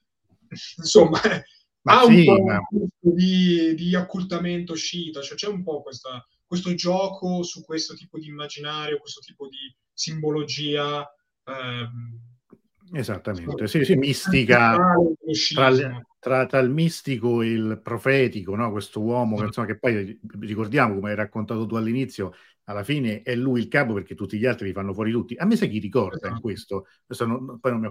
[0.77, 1.21] insomma,
[1.83, 2.61] ma ha sì, un po' ma...
[3.01, 8.27] di, di, occultamento sciita, cioè c'è un po' questa, questo gioco su questo tipo di
[8.27, 11.09] immaginario, questo tipo di simbologia.
[11.47, 12.34] Ehm,
[12.95, 14.77] Esattamente, sì, sì, mistica
[15.53, 18.71] tra tra, tra, il mistico e il profetico, no?
[18.71, 22.33] questo uomo che, insomma, che poi ricordiamo come hai raccontato tu all'inizio,
[22.65, 25.35] alla fine è lui il capo perché tutti gli altri li fanno fuori tutti.
[25.37, 26.41] A me sai chi ricorda in esatto.
[26.41, 26.87] questo?
[27.05, 27.91] questo non, mi...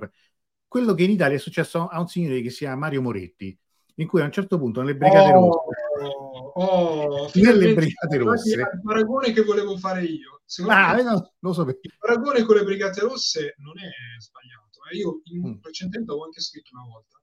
[0.68, 3.56] Quello che in Italia è successo a un signore che si chiama Mario Moretti,
[3.96, 6.14] in cui a un certo punto nelle Brigate oh, Rosse,
[6.56, 11.62] oh, nelle Brigate Rosse, il paragone che volevo fare io, ah, me, no, lo so
[11.62, 14.63] il paragone con le Brigate Rosse non è sbagliato.
[14.92, 14.98] Eh?
[14.98, 15.62] Io in, mm.
[15.62, 17.22] recentemente avevo anche scritto una volta,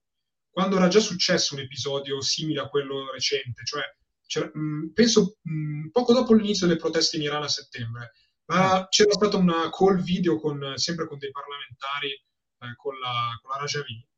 [0.50, 6.12] quando era già successo un episodio simile a quello recente, cioè mh, penso mh, poco
[6.12, 8.12] dopo l'inizio delle proteste in Iran a settembre,
[8.46, 8.84] ma mm.
[8.88, 13.58] c'era stata una call video con, sempre con dei parlamentari eh, con, la, con la
[13.58, 14.08] Rajavi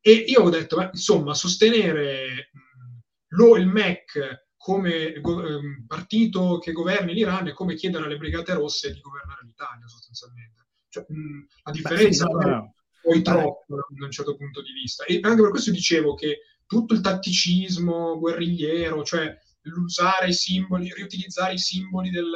[0.00, 2.98] e io ho detto, beh, insomma, sostenere mh,
[3.36, 8.54] lo, il MEC come go, eh, partito che governi l'Iran è come chiedere alle Brigate
[8.54, 10.67] Rosse di governare l'Italia, sostanzialmente.
[10.88, 15.04] Cioè, mh, la differenza Beh, sì, no, poi troppo da un certo punto di vista.
[15.04, 21.54] E anche per questo dicevo che tutto il tatticismo guerrigliero, cioè l'usare i simboli, riutilizzare
[21.54, 22.30] i simboli del,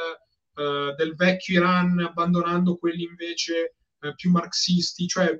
[0.55, 5.39] uh, del vecchio Iran abbandonando quelli invece uh, più marxisti, cioè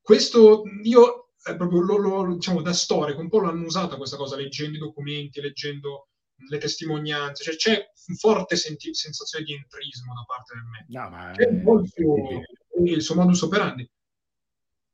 [0.00, 4.36] questo io è proprio lo, lo, diciamo, da storico, un po' l'hanno usata questa cosa,
[4.36, 6.08] leggendo i documenti, leggendo
[6.48, 10.86] le testimonianze, cioè c'è un forte senti- sensazione di entrismo da parte del me.
[10.88, 11.32] No, ma...
[11.32, 12.42] Il suo,
[12.84, 13.88] il suo modus operandi.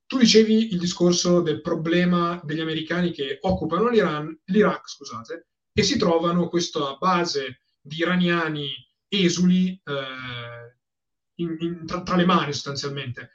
[0.06, 5.98] Tu dicevi il discorso del problema degli americani che occupano l'Iran, l'Iraq, scusate, e si
[5.98, 8.70] trovano questa base di iraniani
[9.06, 10.76] esuli eh,
[11.36, 13.32] in, in, tra, tra le mani sostanzialmente.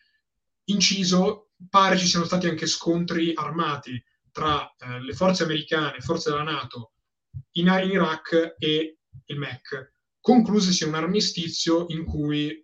[0.65, 6.43] Inciso, pare ci siano stati anche scontri armati tra eh, le forze americane, forze della
[6.43, 6.92] Nato
[7.53, 12.63] in, in Iraq e il MEC, conclusesi un armistizio in cui eh,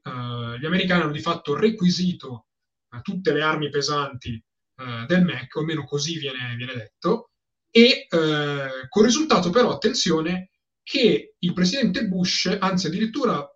[0.60, 2.48] gli americani hanno di fatto requisito
[2.92, 4.34] eh, tutte le armi pesanti
[4.78, 7.32] eh, del MEC, o almeno così viene, viene detto,
[7.70, 13.48] e eh, con risultato però, attenzione, che il presidente Bush, anzi addirittura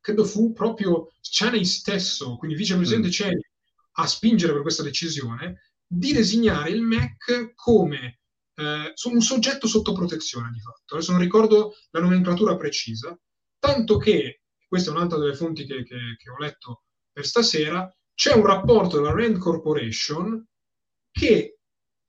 [0.00, 3.10] credo fu proprio Cheney stesso, quindi vicepresidente mm.
[3.10, 3.40] Cheney,
[3.98, 8.17] a spingere per questa decisione di designare il MEC come
[8.58, 10.94] eh, un soggetto sotto protezione di fatto.
[10.94, 13.18] Adesso non ricordo la nomenclatura precisa,
[13.58, 18.34] tanto che, questa è un'altra delle fonti che, che, che ho letto per stasera, c'è
[18.34, 20.44] un rapporto della Rand Corporation
[21.10, 21.58] che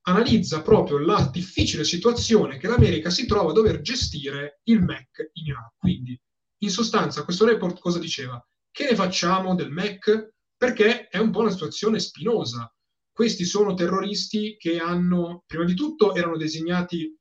[0.02, 5.46] analizza proprio la difficile situazione che l'America si trova a dover gestire il MEC in
[5.46, 5.74] Iraq.
[5.78, 6.20] Quindi,
[6.62, 8.44] in sostanza, questo report cosa diceva?
[8.72, 10.34] Che ne facciamo del MEC?
[10.60, 12.70] perché è un po' una situazione spinosa.
[13.20, 17.20] Questi sono terroristi che hanno, prima di tutto, erano designati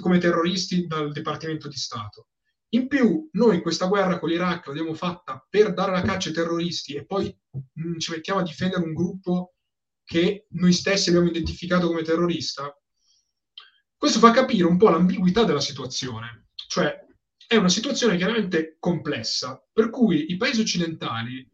[0.00, 2.28] come terroristi dal Dipartimento di Stato.
[2.68, 6.94] In più, noi questa guerra con l'Iraq l'abbiamo fatta per dare la caccia ai terroristi
[6.94, 9.54] e poi mh, mm, ci mettiamo a difendere un gruppo
[10.04, 12.72] che noi stessi abbiamo identificato come terrorista.
[13.96, 16.96] Questo fa capire un po' l'ambiguità della situazione, cioè
[17.44, 21.44] è una situazione chiaramente complessa, per cui i paesi occidentali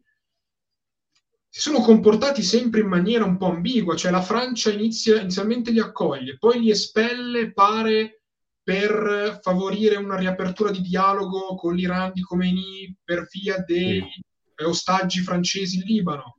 [1.53, 5.81] si sono comportati sempre in maniera un po' ambigua, cioè la Francia inizia, inizialmente li
[5.81, 8.21] accoglie, poi li espelle, pare
[8.63, 14.63] per favorire una riapertura di dialogo con l'Iran di Khomeini per via dei sì.
[14.63, 16.37] ostaggi francesi in Libano.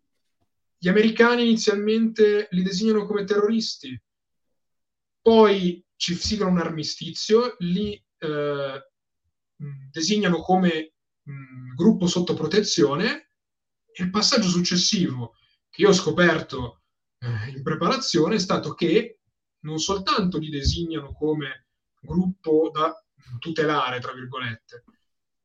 [0.79, 4.01] Gli americani inizialmente li designano come terroristi,
[5.21, 8.83] poi ci siglano un armistizio, li eh,
[9.91, 13.27] designano come mh, gruppo sotto protezione
[13.97, 15.35] il passaggio successivo
[15.69, 16.83] che io ho scoperto
[17.19, 19.21] eh, in preparazione è stato che
[19.61, 21.67] non soltanto li designano come
[22.01, 22.93] gruppo da
[23.39, 24.85] tutelare, tra virgolette,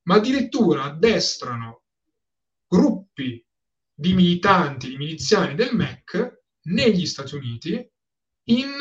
[0.03, 1.83] ma addirittura addestrano
[2.67, 3.43] gruppi
[3.93, 7.89] di militanti, di miliziani del MEC negli Stati Uniti
[8.49, 8.71] in,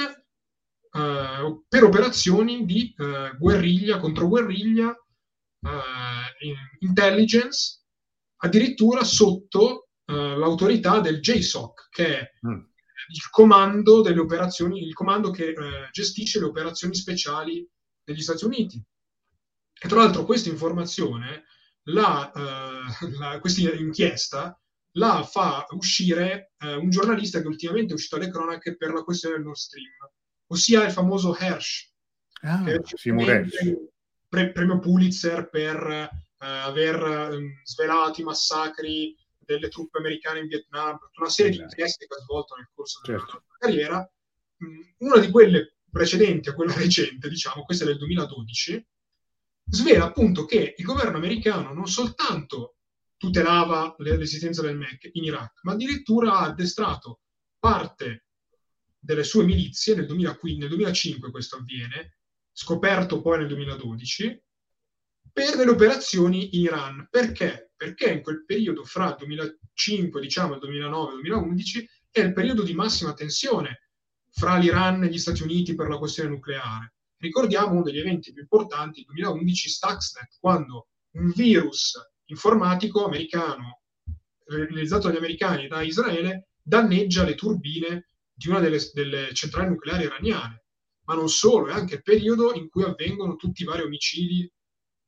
[0.91, 5.69] uh, per operazioni di uh, guerriglia, controguerriglia, uh,
[6.81, 7.85] intelligence
[8.39, 12.59] addirittura sotto uh, l'autorità del JSOC, che è mm.
[13.09, 17.69] il comando delle operazioni, il comando che uh, gestisce le operazioni speciali
[18.05, 18.83] degli Stati Uniti.
[19.79, 21.45] E tra l'altro questa informazione,
[21.89, 24.59] la, uh, la, questa inchiesta,
[24.93, 29.45] la fa uscire un giornalista che ultimamente è uscito alle cronache per la questione del
[29.45, 29.93] Nord Stream,
[30.47, 31.93] ossia il famoso Hersh,
[32.41, 32.81] ah, che è
[34.29, 40.99] pre- premio Pulitzer per eh, aver ehm, svelato i massacri delle truppe americane in Vietnam,
[41.19, 43.43] una serie di inchieste che ha svolto nel corso della certo.
[43.47, 44.13] sua carriera.
[44.99, 48.87] Una di quelle precedenti a quella recente, diciamo, questa è del 2012,
[49.69, 52.77] svela appunto che il governo americano non soltanto
[53.17, 57.21] tutelava l'esistenza del MEC in Iraq, ma addirittura ha addestrato
[57.59, 58.27] parte
[58.99, 62.19] delle sue milizie nel, 2015, nel 2005 questo avviene,
[62.53, 64.45] scoperto poi nel 2012,
[65.37, 67.09] per delle operazioni in Iran.
[67.11, 67.71] Perché?
[67.77, 72.33] Perché in quel periodo fra il 2005 diciamo, il 2009 e il 2011 è il
[72.33, 73.91] periodo di massima tensione
[74.31, 76.95] fra l'Iran e gli Stati Uniti per la questione nucleare.
[77.19, 83.83] Ricordiamo uno degli eventi più importanti, il 2011 Stuxnet, quando un virus informatico americano
[84.47, 90.65] realizzato dagli americani da Israele danneggia le turbine di una delle, delle centrali nucleari iraniane.
[91.05, 94.51] Ma non solo, è anche il periodo in cui avvengono tutti i vari omicidi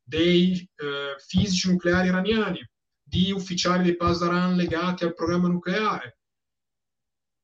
[0.09, 2.67] dei eh, fisici nucleari iraniani,
[3.01, 6.19] di ufficiali dei Pasdaran legati al programma nucleare.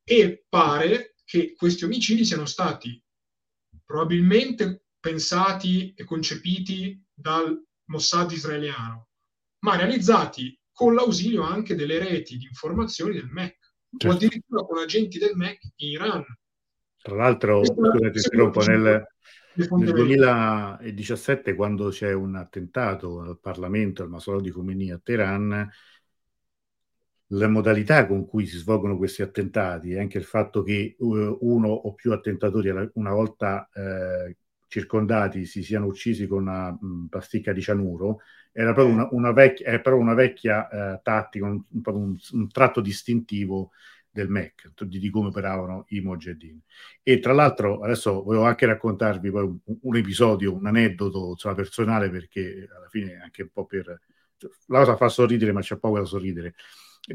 [0.03, 3.01] E pare che questi omicidi siano stati
[3.86, 9.09] probabilmente pensati e concepiti dal Mossad israeliano,
[9.59, 13.57] ma realizzati con l'ausilio anche delle reti di informazioni del MEC,
[13.97, 14.07] certo.
[14.07, 16.26] o addirittura con agenti del MEC in Iran.
[17.06, 19.08] Tra l'altro, scusate, interrompo, nel,
[19.53, 25.70] nel 2017, quando c'è un attentato al Parlamento, al mausoleo di Khomeini a Teheran,
[27.28, 31.93] la modalità con cui si svolgono questi attentati e anche il fatto che uno o
[31.93, 34.38] più attentatori una volta eh,
[34.68, 39.80] circondati si siano uccisi con una mh, pasticca di cianuro era proprio una, una vecchia,
[39.80, 43.72] proprio una vecchia eh, tattica, un, un, un, tratto distintivo
[44.16, 46.57] del MEC, di, come operavano i Mojahedin.
[47.03, 52.09] E tra l'altro adesso volevo anche raccontarvi poi un, un episodio, un aneddoto insomma, personale,
[52.09, 53.99] perché alla fine anche un po' per...
[54.68, 56.55] La cosa fa sorridere, ma c'è poco da sorridere.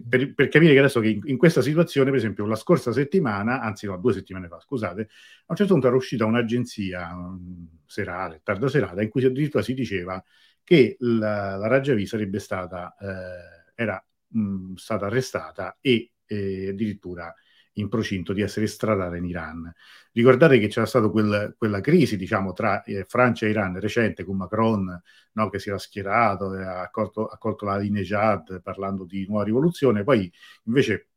[0.07, 3.61] Per, per, capire che adesso che in, in, questa situazione, per esempio, la scorsa settimana,
[3.61, 8.40] anzi no, due settimane fa, scusate, a un certo punto era uscita un'agenzia um, serale,
[8.44, 10.22] tarda serata, in cui addirittura si diceva
[10.62, 17.35] che la, la Rajavi sarebbe stata, eh, era mh, stata arrestata e eh, addirittura
[17.74, 19.72] in procinto di essere estradata in Iran.
[20.12, 24.37] Ricordate che c'era stata quel, quella crisi, diciamo, tra eh, Francia e Iran recente con
[24.37, 25.01] Macron,
[25.33, 30.05] no, che si era schierato e ha accolto, accolto la Linejad parlando di nuova rivoluzione,
[30.05, 30.31] poi
[30.64, 31.09] invece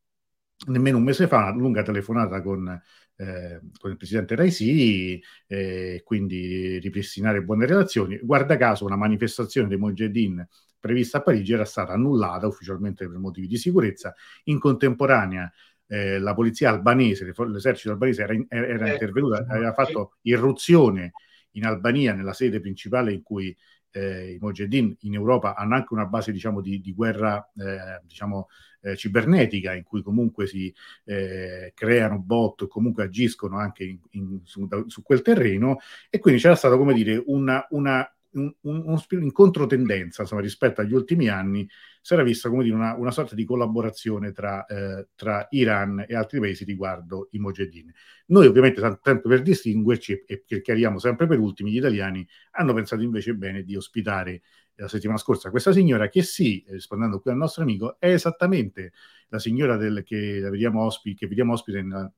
[0.68, 2.68] nemmeno un mese fa una lunga telefonata con,
[3.16, 8.20] eh, con il presidente Raisi, eh, quindi ripristinare buone relazioni.
[8.22, 10.48] Guarda caso una manifestazione dei Mojahedin
[10.84, 14.14] prevista a Parigi era stata annullata ufficialmente per motivi di sicurezza.
[14.46, 15.50] In contemporanea
[15.88, 21.14] eh, la polizia albanese, l'esercito albanese era, in, era eh, intervenuta, aveva fatto irruzione
[21.52, 23.56] in Albania, nella sede principale in cui
[23.92, 28.50] eh, i Mojahedin in Europa hanno anche una base diciamo, di, di guerra eh, diciamo,
[28.82, 30.74] eh, cibernetica in cui comunque si
[31.06, 35.78] eh, creano bot, comunque agiscono anche in, in, su, su, quel terreno
[36.10, 40.94] e quindi c'era stato come dire una, una un, un, in controtendenza insomma, rispetto agli
[40.94, 41.68] ultimi anni,
[42.02, 46.16] si era vista come dire, una, una sorta di collaborazione tra, eh, tra, Iran e
[46.16, 47.92] altri paesi riguardo i Mojahedin.
[48.28, 53.02] Noi ovviamente, tanto per distinguerci e che chiariamo sempre per ultimi, gli italiani hanno pensato
[53.02, 54.42] invece bene di ospitare
[54.76, 58.94] la settimana scorsa questa signora che sì, rispondendo qui al nostro amico, è esattamente
[59.30, 62.12] la signora del, che, la vediamo ospite, che vediamo ospite nella,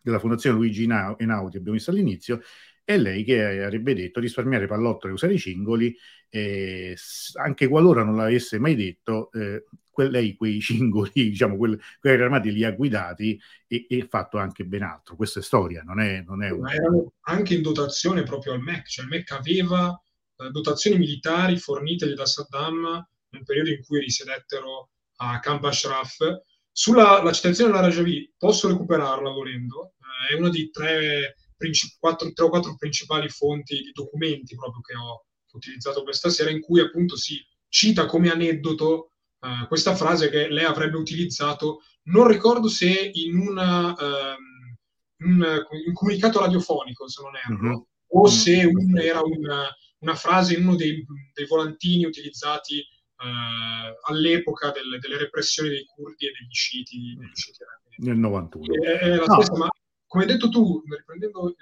[0.00, 2.40] della Fondazione Luigi Einaudi, abbiamo visto all'inizio,
[2.88, 5.94] è lei che avrebbe detto risparmiare pallottole e usare i cingoli,
[6.30, 6.96] eh,
[7.34, 12.50] anche qualora non l'avesse mai detto, eh, que- lei quei cingoli, diciamo, quel, quei armati
[12.50, 15.16] li ha guidati e, e, fatto anche ben altro.
[15.16, 16.72] Questa è storia, non è, non è una...
[16.72, 20.02] erano anche in dotazione proprio al MEC, cioè il MEC aveva
[20.36, 26.16] eh, dotazioni militari fornite da Saddam nel periodo in cui risiedettero a Camp Ashraf.
[26.72, 29.92] Sulla la citazione della Rajavi, posso recuperarla volendo,
[30.30, 34.80] eh, è uno dei tre princip- quattro, tre o quattro principali fonti di documenti proprio
[34.80, 37.36] che ho utilizzato questa sera, in cui appunto si
[37.68, 43.88] cita come aneddoto uh, questa frase che lei avrebbe utilizzato, non ricordo se in una,
[43.88, 44.76] um,
[45.26, 47.80] un, un, comunicato radiofonico, se non erro, mm-hmm.
[48.08, 49.66] o se un, era una,
[49.98, 51.04] una, frase in uno dei,
[51.34, 57.16] dei volantini utilizzati uh, all'epoca del, delle repressioni dei curdi e degli sciiti.
[57.18, 57.64] Degli sciiti
[57.98, 58.74] nel 91.
[58.74, 59.40] È, è la no.
[59.40, 59.68] stessa, ma
[60.08, 61.54] come hai detto tu, riprendendo il,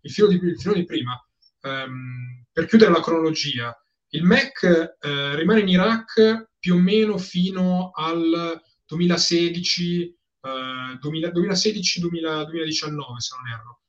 [0.00, 1.14] il, filo, di, il filo, di, prima,
[1.62, 3.78] um, per chiudere la cronologia,
[4.10, 13.20] il MEC eh, rimane in Iraq più o meno fino al 2016, eh, 2016 2019
[13.20, 13.80] se non erro.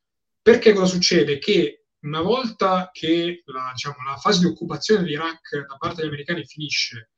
[0.41, 1.39] Perché cosa succede?
[1.39, 6.45] Che una volta che la, diciamo, la fase di occupazione dell'Iraq da parte degli americani
[6.45, 7.11] finisce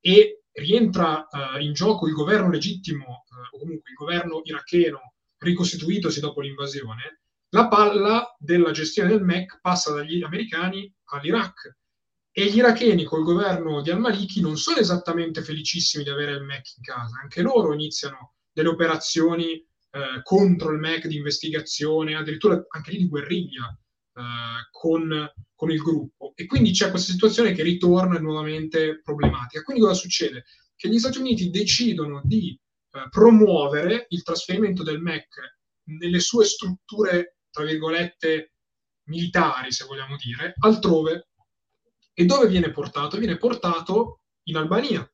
[0.00, 5.13] e rientra eh, in gioco il governo legittimo, eh, o comunque il governo iracheno
[5.44, 7.20] ricostituitosi dopo l'invasione,
[7.50, 11.76] la palla della gestione del MEC passa dagli americani all'Iraq.
[12.36, 16.76] E gli iracheni col governo di al-Maliki non sono esattamente felicissimi di avere il MEC
[16.78, 22.90] in casa, anche loro iniziano delle operazioni eh, contro il MEC di investigazione, addirittura anche
[22.90, 23.78] lì di guerriglia
[24.14, 24.22] eh,
[24.72, 26.32] con, con, il gruppo.
[26.34, 29.62] E quindi c'è questa situazione che ritorna nuovamente problematica.
[29.62, 30.44] Quindi cosa succede?
[30.74, 32.58] Che gli Stati Uniti decidono di
[32.94, 35.26] eh, promuovere il trasferimento del MEC
[35.86, 38.52] nelle sue strutture, tra virgolette,
[39.08, 41.30] militari, se vogliamo dire, altrove.
[42.14, 43.18] E dove viene portato?
[43.18, 45.08] Viene portato in Albania,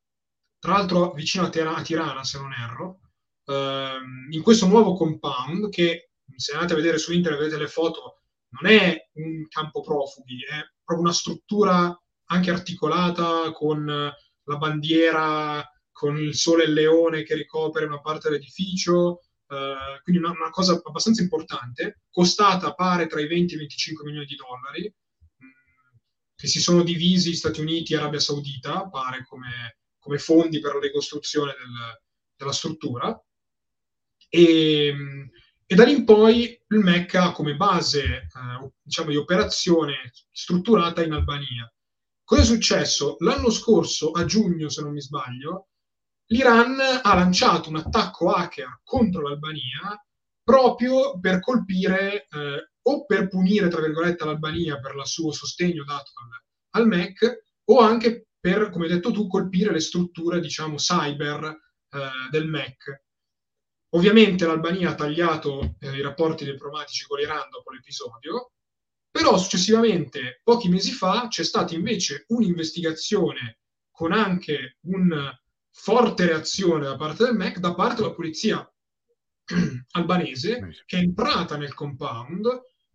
[0.59, 3.01] tra l'altro vicino a, Tir- Tirana, se non erro,
[3.47, 8.25] ehm, in questo nuovo compound che, se andate a vedere su internet, vedete le foto,
[8.51, 16.19] non è un campo profughi, è proprio una struttura anche articolata con la bandiera, con
[16.19, 20.81] il sole e il leone che ricopre una parte dell'edificio, eh, quindi una, una, cosa
[20.83, 24.95] abbastanza importante, costata pare tra i 20 e i 25 milioni di dollari,
[25.45, 25.51] mm,
[26.37, 30.81] che si sono divisi Stati Uniti e Arabia Saudita, pare come, come fondi per la
[30.81, 32.01] ricostruzione del,
[32.37, 33.21] della struttura.
[34.29, 34.95] E,
[35.67, 41.03] e, da lì in poi il MEC ha come base eh, diciamo, di operazione strutturata
[41.03, 41.73] in Albania.
[42.23, 43.17] Cosa è successo?
[43.19, 45.70] L'anno scorso, a giugno se non mi sbaglio,
[46.31, 50.03] l'Iran ha lanciato un attacco hacker contro l'Albania
[50.43, 56.13] proprio per colpire eh, o per punire, tra virgolette, l'Albania per il suo sostegno dato
[56.73, 61.45] al, al MEC o anche per, come hai detto tu, colpire le strutture, diciamo, cyber
[61.45, 63.03] eh, del MEC.
[63.91, 68.53] Ovviamente l'Albania ha tagliato eh, i rapporti diplomatici con l'Iran dopo l'episodio,
[69.11, 73.59] però successivamente, pochi mesi fa, c'è stata invece un'investigazione
[73.91, 75.13] con anche un
[75.73, 78.71] forte reazione da parte del MEC, da parte della polizia
[79.93, 82.47] albanese, che è entrata nel compound,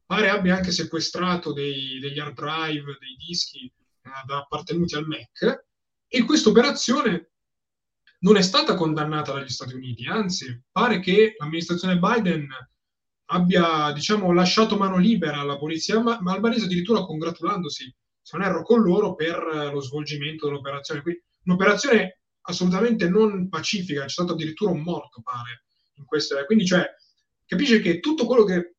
[0.06, 5.66] pare abbia anche sequestrato dei, degli hard drive, dei dischi eh, appartenuti al MEC,
[6.08, 7.32] e questa operazione
[8.20, 12.48] non è stata condannata dagli Stati Uniti, anzi pare che l'amministrazione Biden
[13.26, 19.16] abbia diciamo, lasciato mano libera alla polizia albanese addirittura congratulandosi, se non erro, con loro
[19.16, 21.02] per lo svolgimento dell'operazione.
[21.02, 25.66] Quindi un'operazione assolutamente non pacifica, c'è stato addirittura un morto, pare,
[25.96, 26.44] in questa.
[26.46, 26.86] Quindi, cioè,
[27.46, 28.76] capisce che tutto quello che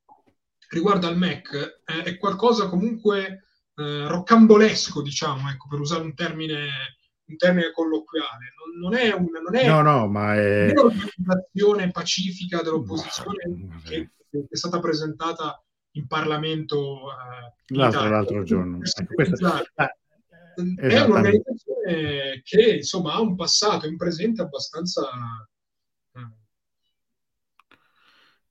[0.69, 3.45] riguarda il Mac eh, è qualcosa comunque
[3.75, 6.69] eh, roccambolesco, diciamo, ecco, per usare un termine,
[7.27, 8.55] un termine colloquiale.
[8.57, 14.11] Non, non, è una non è no, no, ma è un'organizzazione pacifica dell'opposizione no, che,
[14.31, 15.61] che, è stata presentata
[15.93, 18.79] in Parlamento eh, l'altro, l'altro giorno.
[18.83, 19.62] Ecco, questa,
[20.77, 25.09] è un'organizzazione che insomma ha un passato e un presente abbastanza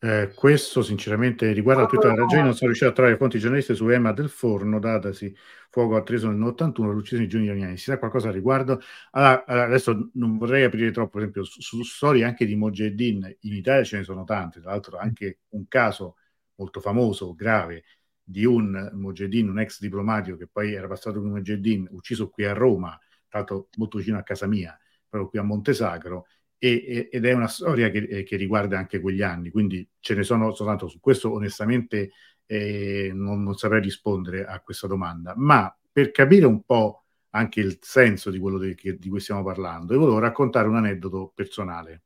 [0.05, 3.87] eh, questo sinceramente riguarda tutte le ragioni, non sono riuscito a trovare fonti giornaliste su
[3.89, 5.35] Emma del Forno, datasi
[5.71, 7.77] fuoco atteso nel 81, l'uccisione di giorni iraniani.
[7.77, 8.79] Si sa qualcosa a riguardo?
[9.11, 13.53] Allora, adesso non vorrei aprire troppo, per esempio, su, su storie anche di Mojeddin, in
[13.53, 16.17] Italia ce ne sono tante, tra l'altro anche un caso
[16.55, 17.83] molto famoso, grave,
[18.27, 22.53] di un Mojeddin, un ex diplomatico che poi era passato come Mojeddin, ucciso qui a
[22.53, 22.99] Roma,
[23.29, 26.25] tra l'altro molto vicino a casa mia, proprio qui a Montesacro,
[26.57, 30.23] e, ed è una storia che, eh, che, riguarda anche quegli anni, quindi ce ne
[30.23, 32.11] sono soltanto su questo onestamente
[32.47, 37.77] eh, non, non, saprei rispondere a questa domanda, ma per capire un po' anche il
[37.81, 42.03] senso di quello di, che, di cui stiamo parlando, io volevo raccontare un aneddoto personale.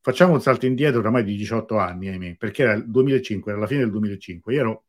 [0.00, 3.66] Facciamo un salto indietro oramai di 18 anni, ahimè, perché era il 2005, era la
[3.66, 4.54] fine del 2005.
[4.54, 4.84] Io ero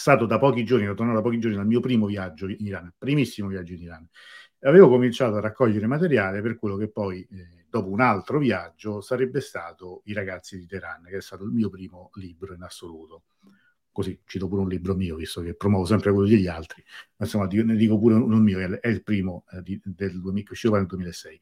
[0.00, 2.90] stato da pochi giorni, ero tornato da pochi giorni dal mio primo viaggio in Iran,
[2.96, 4.08] primissimo viaggio in Iran.
[4.60, 9.40] Avevo cominciato a raccogliere materiale per quello che poi eh, dopo un altro viaggio, sarebbe
[9.40, 13.24] stato I ragazzi di Teheran, che è stato il mio primo libro in assoluto.
[13.92, 16.82] Così cito pure un libro mio, visto che promuovo sempre quello degli altri,
[17.16, 20.52] ma insomma ne dico pure uno mio, è il primo eh, di, del 2000, che
[20.52, 21.40] usciva nel 2006.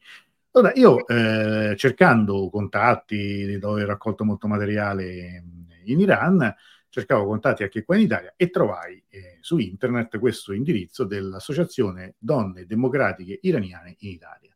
[0.51, 5.43] Allora, io eh, cercando contatti, dove ho raccolto molto materiale
[5.85, 6.55] in Iran,
[6.89, 12.65] cercavo contatti anche qua in Italia e trovai eh, su internet questo indirizzo dell'Associazione Donne
[12.65, 14.53] Democratiche Iraniane in Italia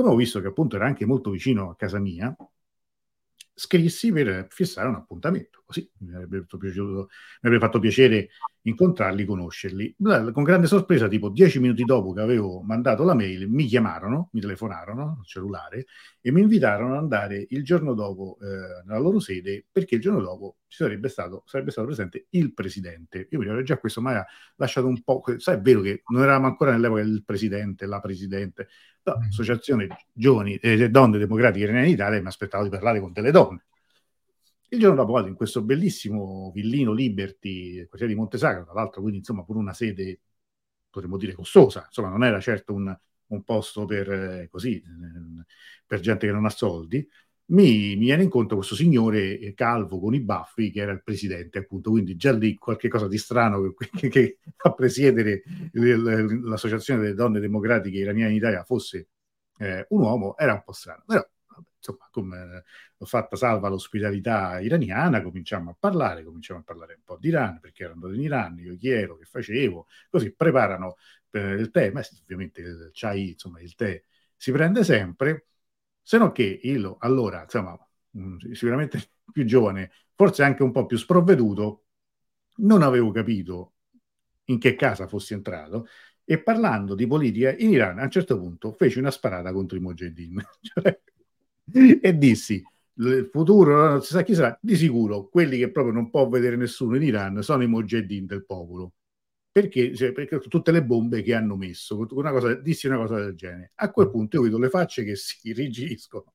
[0.00, 2.34] come ho visto che appunto era anche molto vicino a casa mia,
[3.52, 5.62] scrissi per fissare un appuntamento.
[5.66, 7.08] Così mi avrebbe, piaciuto, mi
[7.42, 8.30] avrebbe fatto piacere
[8.62, 9.96] incontrarli, conoscerli.
[10.32, 14.40] Con grande sorpresa, tipo dieci minuti dopo che avevo mandato la mail, mi chiamarono, mi
[14.40, 15.86] telefonarono al cellulare
[16.20, 20.20] e mi invitarono ad andare il giorno dopo eh, nella loro sede perché il giorno
[20.20, 23.28] dopo ci sarebbe stato, sarebbe stato presente il presidente.
[23.30, 25.22] Io mi ricordo già questo, ma ha lasciato un po'.
[25.38, 28.68] Sai, è vero che non eravamo ancora nell'epoca del presidente, la presidente,
[29.02, 29.88] l'associazione mm.
[30.12, 33.64] giovani eh, donne democratiche in Italia mi aspettavo di parlare con delle donne.
[34.72, 39.18] Il giorno dopo vado in questo bellissimo villino Liberty, quartiere di Montesacro, tra l'altro quindi
[39.18, 40.20] insomma pure una sede,
[40.88, 42.96] potremmo dire, costosa, insomma non era certo un,
[43.26, 44.80] un posto per, eh, così,
[45.86, 47.06] per gente che non ha soldi.
[47.46, 51.58] mi, mi viene incontro questo signore eh, calvo con i baffi che era il presidente,
[51.58, 55.42] appunto, quindi già lì qualche cosa di strano che, che a presiedere
[55.72, 59.08] l'associazione delle donne democratiche iraniane in Italia fosse
[59.58, 61.26] eh, un uomo era un po' strano, però
[61.80, 62.64] insomma, come
[62.98, 67.58] ho fatto salva l'ospitalità iraniana, cominciamo a parlare, cominciamo a parlare un po' di Iran,
[67.60, 70.96] perché ero andato in Iran, io chi ero, che facevo, così preparano
[71.30, 74.02] eh, il tè, ma ovviamente il chai, insomma, il tè
[74.36, 75.46] si prende sempre,
[76.02, 77.76] se no che io allora, insomma,
[78.18, 81.84] mm, sicuramente più giovane, forse anche un po' più sprovveduto,
[82.56, 83.74] non avevo capito
[84.46, 85.86] in che casa fossi entrato
[86.24, 89.80] e parlando di politica in Iran a un certo punto feci una sparata contro i
[89.80, 90.40] Mujahideen.
[90.60, 91.00] Cioè,
[92.02, 92.62] e dissi
[92.94, 96.56] il futuro non si sa chi sarà di sicuro quelli che proprio non può vedere
[96.56, 98.92] nessuno in Iran sono i Mujahideen del popolo
[99.52, 103.34] perché, cioè, perché, tutte le bombe che hanno messo, una cosa, dissi una cosa del
[103.34, 103.72] genere.
[103.76, 106.34] A quel punto io vedo le facce che si rigidiscono,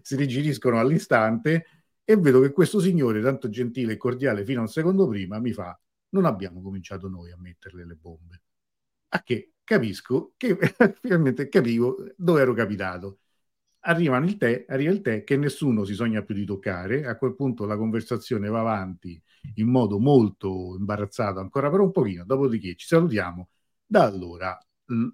[0.00, 1.66] si rigidiscono all'istante
[2.04, 5.52] e vedo che questo signore, tanto gentile e cordiale fino a un secondo prima, mi
[5.52, 5.78] fa:
[6.10, 8.42] Non abbiamo cominciato noi a metterle le bombe.
[9.08, 10.56] A che capisco che
[11.00, 13.18] finalmente capivo dove ero capitato
[13.84, 17.34] arrivano il tè, arriva il tè che nessuno si sogna più di toccare, a quel
[17.34, 19.20] punto la conversazione va avanti
[19.54, 23.48] in modo molto imbarazzato ancora per un pochino, dopodiché ci salutiamo,
[23.86, 24.58] da allora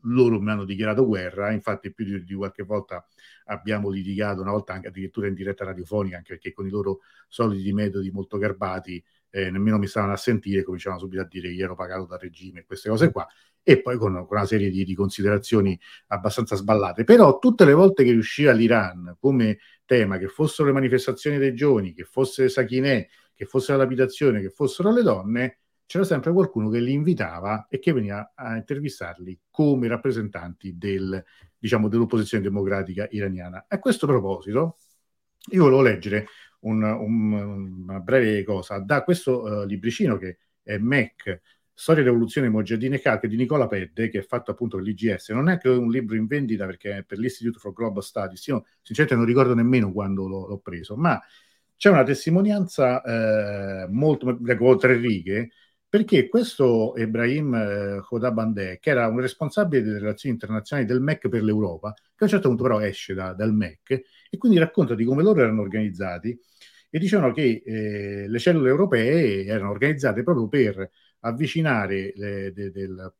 [0.03, 3.07] loro mi hanno dichiarato guerra, infatti più di, di, qualche volta
[3.47, 7.73] abbiamo litigato, una volta anche addirittura in diretta radiofonica, anche perché con i loro soliti
[7.73, 11.75] metodi molto garbati eh, nemmeno mi stavano a sentire, cominciavano subito a dire che ero
[11.75, 13.27] pagato dal regime, queste cose qua,
[13.63, 17.05] e poi con, con una serie di, di, considerazioni abbastanza sballate.
[17.05, 21.93] Però tutte le volte che riusciva l'Iran come tema, che fossero le manifestazioni dei giovani,
[21.93, 26.81] che fosse Sakineh, che fosse la lapidazione, che fossero le donne, c'era sempre qualcuno che
[26.81, 31.25] li invitava e che veniva a intervistarli come rappresentanti del,
[31.59, 33.65] diciamo, dell'opposizione democratica iraniana.
[33.69, 34.77] A questo proposito,
[35.51, 36.27] io volevo leggere
[36.61, 37.33] un, un,
[37.83, 38.79] una breve cosa.
[38.79, 41.41] Da questo uh, libricino che è MEC
[41.81, 45.29] Storia e rivoluzione Mojahedin e Calche di Nicola Pedde, che è fatto appunto per l'IGS,
[45.29, 48.65] non è che un libro in vendita perché è per l'Institute for Global Studies, io
[48.83, 51.23] sinceramente non ricordo nemmeno quando l'ho, l'ho preso, ma
[51.77, 55.51] c'è una testimonianza eh, molto, leggo tre righe,
[55.89, 61.93] perché questo Ebrahim eh, che era un responsabile delle relazioni internazionali del MEC per l'Europa,
[61.95, 65.23] che a un certo punto però esce da, dal MEC e quindi racconta di come
[65.23, 66.39] loro erano organizzati
[66.91, 73.15] e dicevano che eh, le cellule europee erano organizzate proprio per avvicinare le, de, del,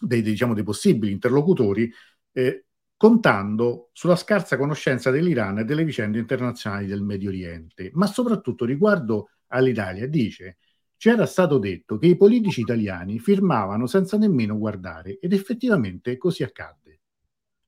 [0.00, 1.90] dei, diciamo, dei, possibili interlocutori
[2.32, 2.64] eh,
[2.96, 9.30] contando sulla scarsa conoscenza dell'Iran e delle vicende internazionali del Medio Oriente, ma soprattutto riguardo
[9.48, 10.58] all'Italia dice
[11.02, 16.44] ci era stato detto che i politici italiani firmavano senza nemmeno guardare ed effettivamente così
[16.44, 16.81] accadde.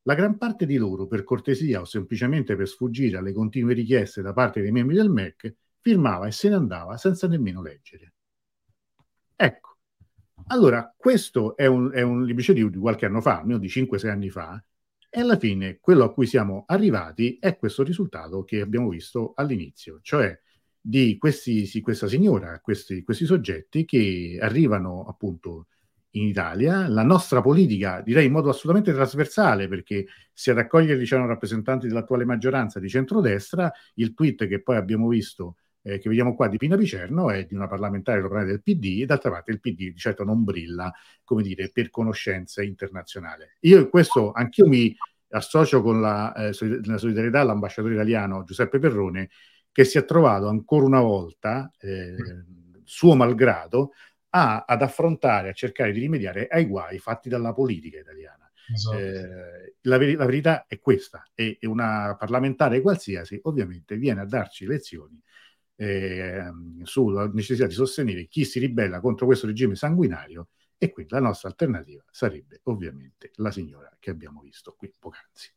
[0.07, 4.35] La gran parte di loro, per cortesia o semplicemente per sfuggire alle continue richieste da
[4.35, 8.13] parte dei membri del MEC, firmava e se ne andava senza nemmeno leggere.
[9.35, 9.79] Ecco,
[10.49, 14.29] allora questo è un, è un episodio di qualche anno fa, almeno di 5-6 anni
[14.29, 14.63] fa,
[15.09, 20.01] e alla fine quello a cui siamo arrivati è questo risultato che abbiamo visto all'inizio,
[20.03, 20.39] cioè
[20.79, 25.69] di questi, questa signora, questi, questi soggetti che arrivano appunto
[26.17, 31.27] in Italia, la nostra politica, direi in modo assolutamente trasversale, perché se ad accogliere diciamo,
[31.27, 36.49] rappresentanti dell'attuale maggioranza di centrodestra, il tweet che poi abbiamo visto eh, che vediamo qua
[36.49, 39.91] di Pina Picerno è di una parlamentare locale del PD e d'altra parte il PD
[39.91, 40.93] di certo non brilla,
[41.23, 43.57] come dire, per conoscenza internazionale.
[43.61, 44.95] Io in questo anch'io mi
[45.31, 49.31] associo con la, eh, solidarietà all'ambasciatore italiano Giuseppe Perrone
[49.71, 52.15] che si è trovato ancora una volta, eh,
[52.85, 53.91] suo malgrado,
[54.37, 58.51] a, ad affrontare, a cercare di rimediare ai guai fatti dalla politica italiana.
[58.73, 58.99] Esatto.
[58.99, 64.27] Eh, la, ver- la, verità è questa, e, e una parlamentare qualsiasi ovviamente viene a
[64.27, 65.21] darci lezioni
[65.77, 66.51] eh,
[66.83, 71.49] sulla necessità di sostenere chi si ribella contro questo regime sanguinario e quindi la nostra
[71.49, 75.53] alternativa sarebbe ovviamente la signora che abbiamo visto qui poc'anzi.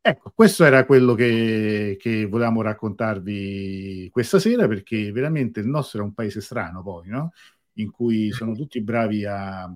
[0.00, 6.04] Ecco, questo era quello che, che volevamo raccontarvi questa sera perché veramente il nostro è
[6.04, 7.32] un paese strano poi, no?
[7.78, 9.72] In cui sono tutti bravi a,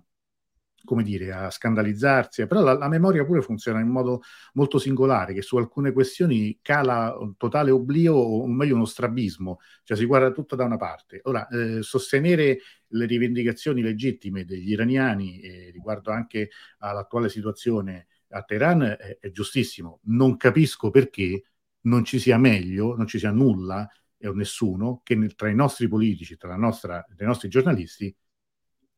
[0.85, 4.23] come dire, a scandalizzarsi, però la, la, memoria pure funziona in modo
[4.55, 9.97] molto singolare, che su alcune questioni cala un totale oblio o meglio uno strabismo, cioè
[9.97, 11.21] si guarda tutto da una parte.
[11.25, 12.59] Ora, eh, sostenere
[12.89, 20.01] le rivendicazioni legittime degli iraniani eh, riguardo anche all'attuale situazione a Teheran è, è giustissimo.
[20.05, 21.45] Non capisco perché
[21.83, 23.89] non ci sia meglio, non ci sia nulla
[24.29, 28.15] o nessuno che tra i nostri politici, tra nostra, i nostri giornalisti,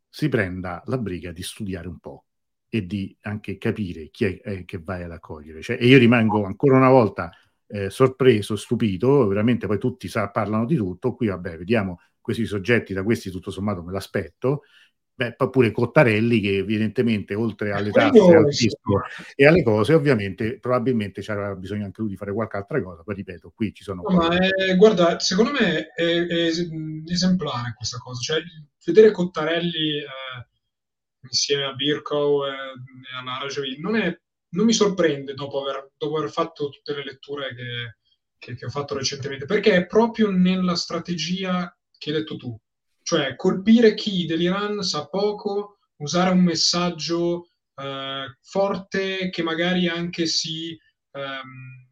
[0.09, 2.27] si prenda la briga di studiare un po'
[2.69, 5.63] e di anche capire chi è, è che vai ad accogliere.
[5.63, 7.31] Cioè, e io rimango ancora una volta
[7.67, 12.93] eh, sorpreso, stupito, veramente poi tutti sa, parlano di tutto, qui vabbè, vediamo questi soggetti
[12.93, 14.63] da questi tutto sommato me l'aspetto,
[15.17, 19.03] Beh, pure Cottarelli che evidentemente oltre alle tasse al fisco
[19.37, 23.15] e alle cose ovviamente probabilmente c'era bisogno anche lui di fare qualche altra cosa poi
[23.15, 26.51] ripeto qui ci sono no, ma è, guarda secondo me è, è,
[27.07, 28.43] esemplare questa cosa cioè
[28.85, 30.49] vedere Cottarelli eh,
[31.21, 34.19] insieme a Birkow e, e a Rajavi non,
[34.49, 37.99] non mi sorprende dopo aver, dopo aver, fatto tutte le letture che,
[38.37, 42.59] che, che ho fatto recentemente perché è proprio nella strategia che hai detto tu
[43.05, 50.77] cioè colpire chi dell'Iran sa poco, usare un messaggio eh, forte che magari anche si
[51.13, 51.87] ehm,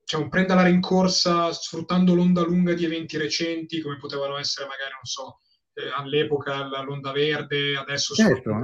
[0.00, 5.04] diciamo, prenda la rincorsa sfruttando l'onda lunga di eventi recenti come potevano essere magari, non
[5.04, 5.40] so,
[5.74, 8.60] eh, all'epoca l'onda verde, adesso certo, non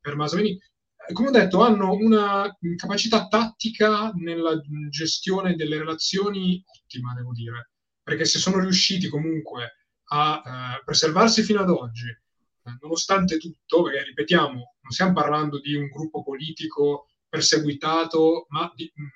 [0.00, 0.58] per Masoveni.
[1.06, 7.70] Eh, come ho detto, hanno una capacità tattica nella gestione delle relazioni ottima, devo dire,
[8.02, 9.79] perché se sono riusciti comunque
[10.12, 15.74] a eh, preservarsi fino ad oggi, eh, nonostante tutto, perché ripetiamo, non stiamo parlando di
[15.74, 19.06] un gruppo politico perseguitato, ma di mh, mm,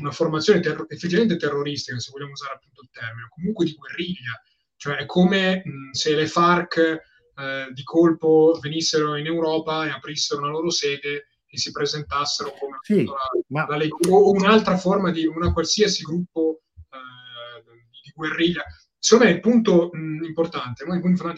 [0.00, 4.42] una formazione ter- effettivamente terroristica, se vogliamo usare appunto il termine, comunque di guerriglia,
[4.76, 9.90] cioè è come mh, mm, se le FARC eh, di colpo venissero in Europa e
[9.90, 13.14] aprissero una loro sede e si presentassero come sì, la,
[13.48, 13.76] ma...
[13.76, 17.62] la, o un'altra forma di una qualsiasi gruppo eh,
[18.02, 18.64] di guerriglia
[19.00, 20.84] secondo me il punto mh, importante,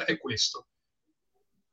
[0.05, 0.67] è questo.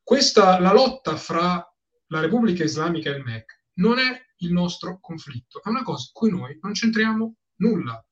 [0.03, 1.63] Questa, la lotta fra
[2.07, 6.13] la Repubblica Islamica e il MEC non è il nostro conflitto, è una cosa in
[6.13, 8.03] cui noi non c'entriamo nulla.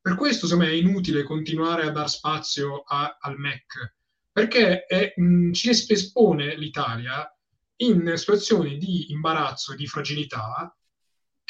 [0.00, 3.94] Per questo, secondo me, è inutile continuare a dar spazio a, al MEC,
[4.30, 7.26] perché è, mh, ci espone l'Italia
[7.76, 10.74] in situazioni di imbarazzo e di fragilità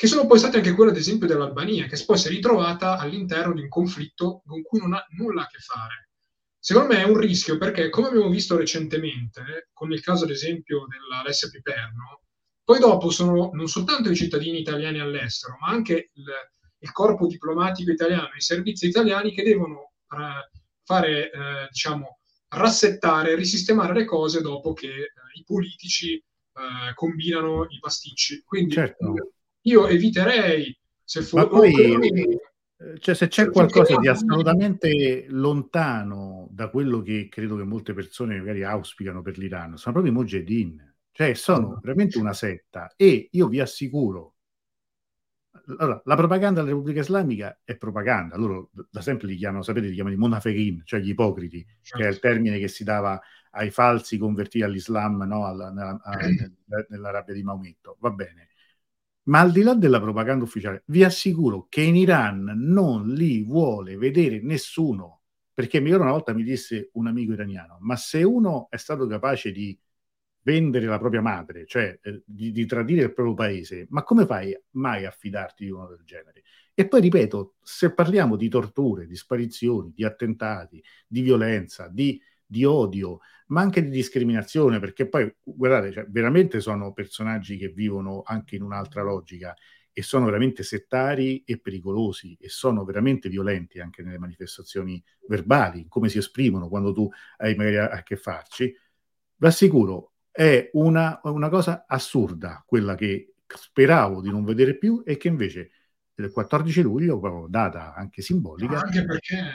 [0.02, 3.54] che sono poi state anche quelle, ad esempio, dell'Albania, che poi si è ritrovata all'interno
[3.54, 6.08] di un conflitto con cui non ha nulla a che fare.
[6.58, 10.86] Secondo me è un rischio perché, come abbiamo visto recentemente, con il caso, ad esempio,
[10.88, 12.22] dell'Alessia Piperno,
[12.64, 16.24] poi dopo sono non soltanto i cittadini italiani all'estero, ma anche il,
[16.78, 20.50] il corpo diplomatico italiano, i servizi italiani che devono eh,
[20.82, 22.18] fare, eh, diciamo,
[22.48, 28.42] rassettare, risistemare le cose dopo che eh, i politici eh, combinano i pasticci.
[28.42, 29.14] Quindi certo
[29.62, 31.48] io eviterei se fosse...
[31.48, 32.40] Poi...
[32.98, 38.64] Cioè, se c'è qualcosa di assolutamente lontano da quello che credo che molte persone magari
[38.64, 43.60] auspicano per l'Iran, sono proprio i Mujahideen, cioè sono veramente una setta e io vi
[43.60, 44.34] assicuro,
[45.78, 49.94] allora, la propaganda della Repubblica Islamica è propaganda, loro da sempre li chiamano, sapete, li
[49.94, 51.98] chiamano i monafeghin, cioè gli ipocriti, certo.
[51.98, 52.28] che è il certo.
[52.28, 53.20] termine che si dava
[53.50, 55.46] ai falsi convertiti all'Islam no?
[55.46, 56.18] Alla, nella, a,
[56.88, 58.48] nell'Arabia di Maometto, va bene
[59.24, 63.96] ma al di là della propaganda ufficiale, vi assicuro che in Iran non li vuole
[63.96, 65.20] vedere nessuno.
[65.54, 69.52] Perché ricordo una volta mi disse un amico iraniano, ma se uno è stato capace
[69.52, 69.78] di
[70.42, 74.58] vendere la propria madre, cioè eh, di, di, tradire il proprio paese, ma come fai
[74.72, 76.42] mai a fidarti di uno del genere?
[76.74, 82.20] E poi ripeto, se parliamo di torture, di sparizioni, di attentati, di violenza, di,
[82.52, 88.22] di odio, ma anche di discriminazione, perché poi, guardate, cioè, veramente sono personaggi che vivono
[88.24, 89.54] anche in un'altra logica
[89.90, 96.08] e sono veramente settari e pericolosi e sono veramente violenti anche nelle manifestazioni verbali, come
[96.08, 97.08] si esprimono quando tu
[97.38, 98.74] hai magari a, che farci.
[99.36, 105.16] Vi assicuro, è una, una cosa assurda quella che speravo di non vedere più e
[105.16, 105.70] che invece
[106.16, 108.80] il 14 luglio, data anche simbolica.
[108.80, 109.54] Anche perché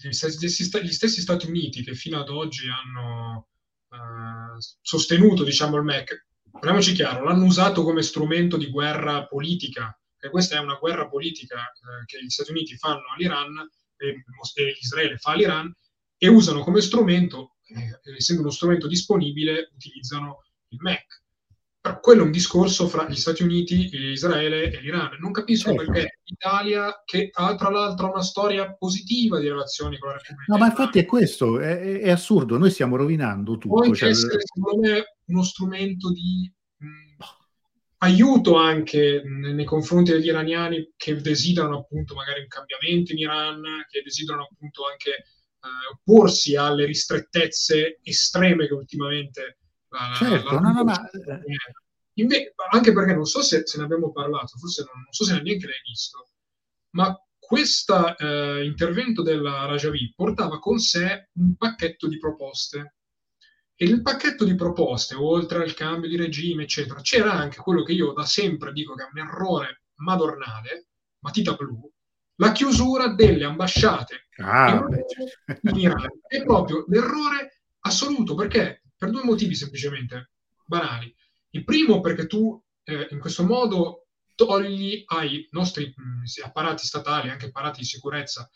[0.00, 3.48] gli stessi, gli stessi, Stati Uniti che fino ad oggi hanno
[3.88, 10.30] uh, sostenuto diciamo, il MEC, parliamoci chiaro, l'hanno usato come strumento di guerra politica, e
[10.30, 15.16] questa è una guerra politica uh, che gli Stati Uniti fanno all'Iran e, e Israele
[15.16, 15.72] fa all'Iran
[16.16, 21.19] e usano come strumento, eh, essendo uno strumento disponibile, utilizzano il MEC
[22.00, 25.16] quello è un discorso fra gli Stati Uniti, Israele e l'Iran.
[25.18, 25.90] Non capisco certo.
[25.90, 30.52] perché l'Italia, che ha tra l'altro una storia positiva di relazioni con la Repubblica.
[30.52, 32.58] No, ma infatti è questo, è, è assurdo.
[32.58, 33.82] Noi stiamo rovinando tutto.
[33.82, 34.10] Può cioè...
[34.10, 37.16] essere, secondo me, uno strumento di mh,
[37.98, 43.62] aiuto anche mh, nei confronti degli iraniani che desiderano appunto magari un cambiamento in Iran,
[43.88, 49.56] che desiderano appunto anche eh, opporsi alle ristrettezze estreme che ultimamente
[49.90, 51.10] la, certo, la, no, no, ma...
[52.14, 55.32] Inve- anche perché non so se, se, ne abbiamo parlato, forse non, non so se
[55.40, 56.30] neanche l'hai visto,
[56.90, 62.94] ma questo eh, intervento della Rajavi portava con sé un pacchetto di proposte.
[63.74, 67.92] E nel pacchetto di proposte, oltre al cambio di regime, eccetera, c'era anche quello che
[67.92, 70.88] io da sempre dico che è un errore madornale,
[71.20, 71.90] matita blu,
[72.36, 74.86] la chiusura delle ambasciate ah,
[75.62, 76.08] in Iran.
[76.26, 80.32] È proprio l'errore assoluto perché per due motivi semplicemente
[80.66, 81.14] banali.
[81.52, 87.46] Il primo perché tu eh, in questo modo togli ai nostri mh, apparati statali, anche
[87.46, 88.46] apparati di sicurezza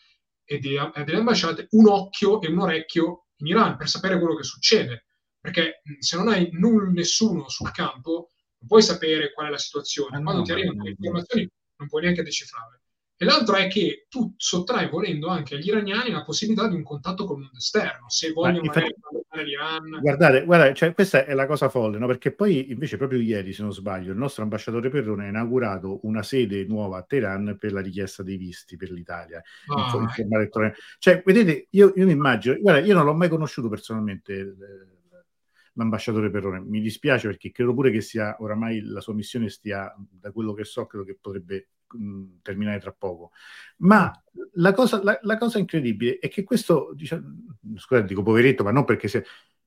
[0.44, 4.34] e, di, e delle ambasciate, un occhio e un orecchio in Iran per sapere quello
[4.34, 5.06] che succede.
[5.40, 9.58] Perché mh, se non hai null, nessuno sul campo, non puoi sapere qual è la
[9.58, 10.18] situazione.
[10.18, 12.82] Ah, Quando ti arrivano le informazioni non puoi neanche decifrarle.
[13.16, 17.24] E l'altro è che tu sottrai volendo anche agli iraniani la possibilità di un contatto
[17.24, 19.23] con il mondo esterno, se vogliono infatti, magari.
[20.00, 22.06] Guardate, guardate cioè, questa è la cosa folle, no?
[22.06, 26.22] perché poi invece proprio ieri, se non sbaglio, il nostro ambasciatore Perrone ha inaugurato una
[26.22, 29.42] sede nuova a Teheran per la richiesta dei visti per l'Italia.
[29.66, 33.68] Ah, in, in cioè, vedete, io, io mi immagino, guarda, io non l'ho mai conosciuto
[33.68, 34.54] personalmente eh,
[35.74, 36.60] l'ambasciatore Perrone.
[36.60, 40.64] Mi dispiace perché credo pure che sia oramai la sua missione stia, da quello che
[40.64, 43.32] so, credo che potrebbe mh, terminare tra poco.
[43.78, 44.10] Ma
[44.54, 47.22] la cosa, la, la cosa, incredibile è che questo, diciamo,
[47.76, 49.22] scusate, dico poveretto, ma non perché sia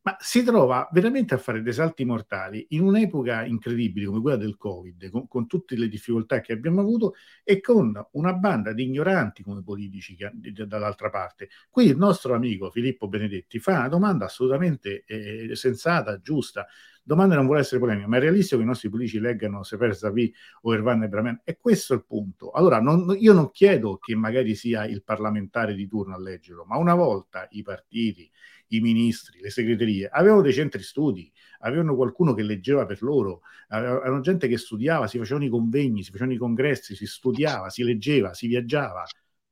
[0.07, 4.55] ma si trova veramente a fare dei salti mortali in un'epoca incredibile come quella del
[4.55, 9.43] Covid, con, con, tutte le difficoltà che abbiamo avuto e con una banda di ignoranti
[9.43, 10.31] come politici che,
[10.65, 11.49] dall'altra parte.
[11.69, 16.65] Qui il nostro amico Filippo Benedetti fa una domanda assolutamente eh, sensata, giusta.
[17.07, 20.33] Domanda non vuole essere polemica, ma è realistico che i nostri politici leggano Sefer Zavi
[20.63, 21.39] o Ervan Ebramen?
[21.45, 22.51] E questo è il punto.
[22.51, 26.75] Allora, non, io non chiedo che magari sia il parlamentare di turno a leggerlo, ma
[26.75, 28.29] una volta i partiti
[28.71, 34.19] i ministri, le segreterie, avevano dei centri studi, avevano qualcuno che leggeva per loro, avevano
[34.19, 38.33] gente che studiava, si facevano i convegni, si facevano i congressi, si studiava, si leggeva,
[38.33, 39.05] si viaggiava.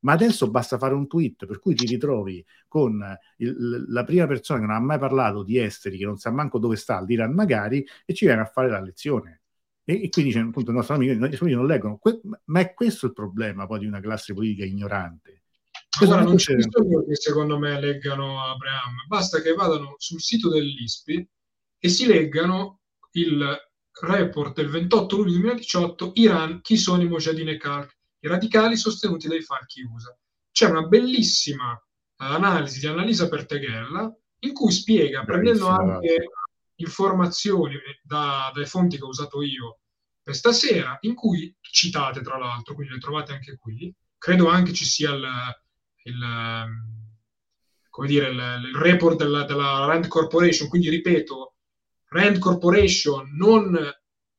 [0.06, 3.04] Ma adesso basta fare un tweet per cui ti ritrovi con
[3.38, 6.58] il, la prima persona che non ha mai parlato di esteri, che non sa manco
[6.58, 9.42] dove sta, l'Iran magari, e ci viene a fare la lezione.
[9.84, 11.98] E, e quindi c'è appunto il nostro amico, i non leggono.
[11.98, 15.42] Que- ma è questo il problema poi di una classe politica ignorante
[16.00, 21.28] allora, non c'è bisogno che secondo me leggano Abraham, basta che vadano sul sito dell'ISPI
[21.78, 22.80] e si leggano
[23.12, 23.56] il
[24.02, 29.28] report del 28 luglio 2018 Iran, chi sono i Mojahedin e Kalk, i radicali sostenuti
[29.28, 30.16] dai falchi USA.
[30.50, 31.78] C'è una bellissima uh,
[32.16, 36.30] analisi di Annalisa Perteghella in cui spiega, prendendo anche
[36.76, 39.78] informazioni da, dalle fonti che ho usato io
[40.22, 44.84] per stasera, in cui citate tra l'altro, quindi le trovate anche qui, credo anche ci
[44.84, 45.24] sia il
[46.06, 46.84] il, ehm,
[47.90, 51.54] come dire, il, il report della, della, Rand Corporation, quindi ripeto,
[52.08, 53.78] Rand Corporation, non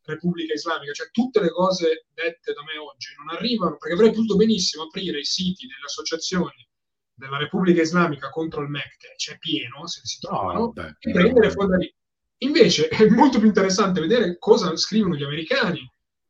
[0.08, 4.36] Repubblica Islamica, cioè tutte le cose dette da me oggi non arrivano, perché avrei potuto
[4.36, 6.68] benissimo aprire i siti delle associazioni
[7.14, 11.12] della Repubblica Islamica contro il MEC, che c'è pieno, se si trovano, oh, beh, e
[11.12, 11.96] prendere fuori da lì.
[12.40, 15.82] Invece è molto più interessante vedere cosa scrivono gli americani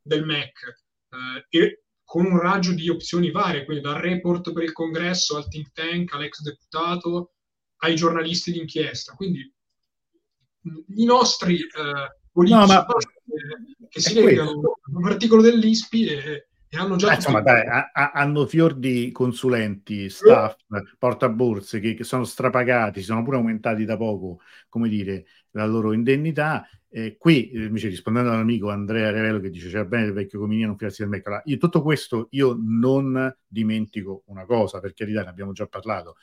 [0.02, 0.52] del MEC
[1.50, 5.72] eh, con un raggio di opzioni varie, quindi dal report per il congresso al think
[5.74, 7.34] tank, all'ex deputato,
[7.82, 9.14] ai giornalisti d'inchiesta.
[9.14, 9.54] Quindi
[10.96, 12.86] i nostri eh, politici no, ma...
[13.90, 17.12] che si legano un articolo dell'ISPI e, e hanno già...
[17.12, 20.84] Eh, insomma, dai, a, a, hanno fior di consulenti, staff, eh.
[20.98, 24.40] portaborse che, che sono strapagati, sono pure aumentati da poco,
[24.70, 26.68] come dire, la loro indennità.
[26.90, 30.78] Eh, qui invece rispondendo all'amico Andrea Revelo che dice c'era bene il vecchio Cominino non
[30.78, 35.30] fidarsi del MEC, allora, io tutto questo io non dimentico una cosa, perché carità ne
[35.30, 36.16] abbiamo già parlato,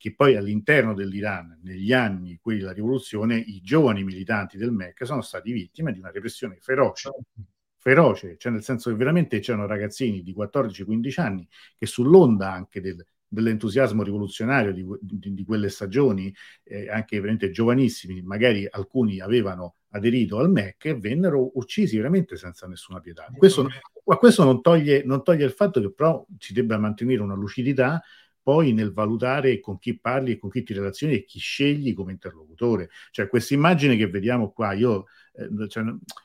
[0.00, 5.20] che poi all'interno dell'Iran, negli anni quelli della rivoluzione, i giovani militanti del MEC sono
[5.20, 7.10] stati vittime di una repressione feroce,
[7.76, 11.46] feroce, cioè nel senso che veramente c'erano ragazzini di 14-15 anni
[11.76, 18.22] che sull'onda anche del, dell'entusiasmo rivoluzionario di, di, di quelle stagioni, eh, anche veramente giovanissimi,
[18.22, 23.26] magari alcuni avevano aderito al MEC e vennero uccisi veramente senza nessuna pietà.
[23.36, 23.68] Questo,
[24.04, 28.02] ma questo non toglie, non toglie il fatto che però si debba mantenere una lucidità
[28.42, 32.12] poi nel valutare con chi parli e con chi ti relazioni e chi scegli come
[32.12, 32.88] interlocutore.
[33.10, 35.84] Cioè questa immagine che vediamo qua, io eh, cioè,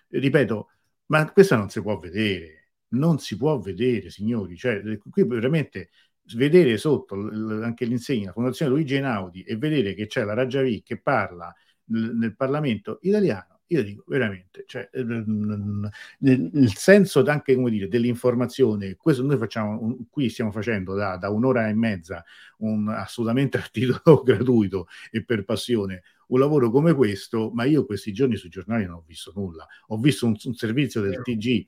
[0.09, 0.69] ripeto,
[1.07, 4.55] ma questa non si può vedere, non si può vedere, signori.
[4.55, 5.89] Cioè, qui veramente
[6.33, 10.99] vedere sotto l- anche l'insegna Fondazione Luigi Einaudi e vedere che c'è la Rajavi che
[10.99, 11.53] parla
[11.85, 18.95] nel, nel Parlamento italiano, io dico veramente, cioè, nel, nel senso anche come dire, dell'informazione,
[18.95, 22.23] questo noi facciamo, un, qui stiamo facendo da, da, un'ora e mezza
[22.59, 28.11] un assolutamente a titolo gratuito e per passione un lavoro come questo, ma io questi
[28.13, 31.65] giorni sui giornali non ho visto nulla, ho visto un, un servizio del TG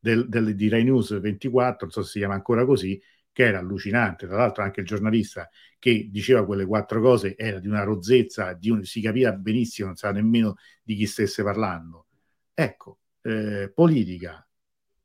[0.00, 3.00] del, del, di Rai News 24, non so se si chiama ancora così,
[3.40, 4.26] che era allucinante.
[4.26, 5.48] Tra l'altro, anche il giornalista
[5.78, 9.96] che diceva quelle quattro cose era di una rozzezza, di un, si capiva benissimo, non
[9.96, 12.06] sa nemmeno di chi stesse parlando.
[12.52, 14.46] Ecco, eh, politica,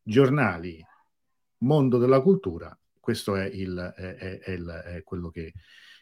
[0.03, 0.86] giornali,
[1.60, 5.53] mondo della cultura, questo è, il, è, è, è quello che,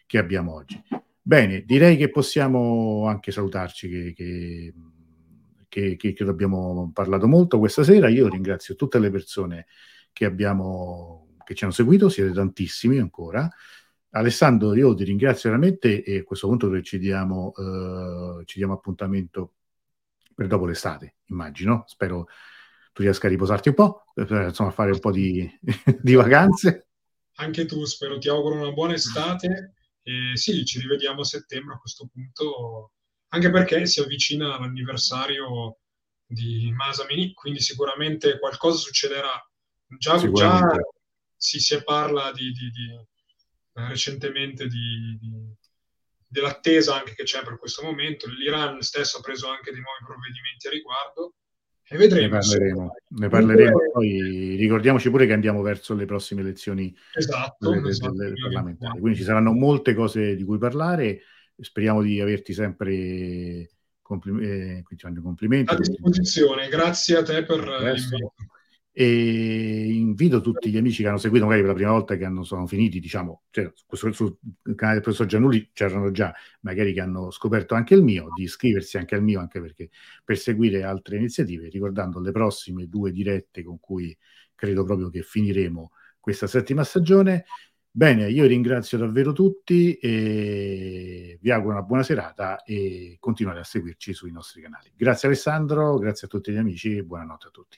[0.08, 0.82] che, abbiamo oggi.
[1.22, 4.74] Bene, direi che possiamo anche salutarci, che, che,
[5.70, 8.10] che, che, che abbiamo parlato molto questa sera.
[8.10, 9.68] Io ringrazio tutte le persone
[10.12, 13.50] che, abbiamo, che ci hanno seguito, siete tantissimi ancora.
[14.16, 19.54] Alessandro, io ti ringrazio veramente e a questo punto ci diamo, uh, ci diamo appuntamento
[20.36, 21.84] per dopo l'estate, immagino.
[21.88, 22.28] Spero
[22.92, 25.50] tu riesca a riposarti un po', per, insomma, fare un po' di,
[26.02, 26.90] di vacanze.
[27.38, 29.74] Anche tu, spero, ti auguro una buona estate.
[30.04, 32.92] E sì, ci rivediamo a settembre a questo punto,
[33.30, 35.78] anche perché si avvicina l'anniversario
[36.26, 39.32] di Masamini, quindi sicuramente qualcosa succederà.
[39.98, 40.78] Già, già
[41.44, 45.20] si, si parla di, di, di eh, recentemente di,
[46.26, 48.30] dell'attesa anche che c'è per questo momento.
[48.30, 51.34] L'Iran stesso ha preso anche dei nuovi provvedimenti a riguardo.
[51.86, 52.36] E vedremo.
[52.36, 53.78] Ne parleremo, ne parleremo.
[53.92, 59.00] Poi ricordiamoci pure che andiamo verso le prossime elezioni esatto, delle, esatto, delle parlamentari.
[59.02, 61.24] Quindi ci saranno molte cose di cui parlare.
[61.60, 63.70] Speriamo di averti sempre
[64.02, 64.84] complim- eh,
[65.22, 65.74] complimenti.
[65.74, 68.34] A disposizione, grazie a te per l'invito
[68.96, 72.44] e invito tutti gli amici che hanno seguito magari per la prima volta che hanno,
[72.44, 74.38] sono finiti, diciamo, cioè, sul, sul
[74.76, 78.98] canale del professor Giannulli c'erano già, magari che hanno scoperto anche il mio, di iscriversi
[78.98, 79.90] anche al mio, anche perché
[80.24, 84.16] per seguire altre iniziative, ricordando le prossime due dirette con cui
[84.54, 87.46] credo proprio che finiremo questa settima stagione.
[87.90, 94.14] Bene, io ringrazio davvero tutti e vi auguro una buona serata e continuate a seguirci
[94.14, 94.92] sui nostri canali.
[94.96, 97.78] Grazie Alessandro, grazie a tutti gli amici e buonanotte a tutti.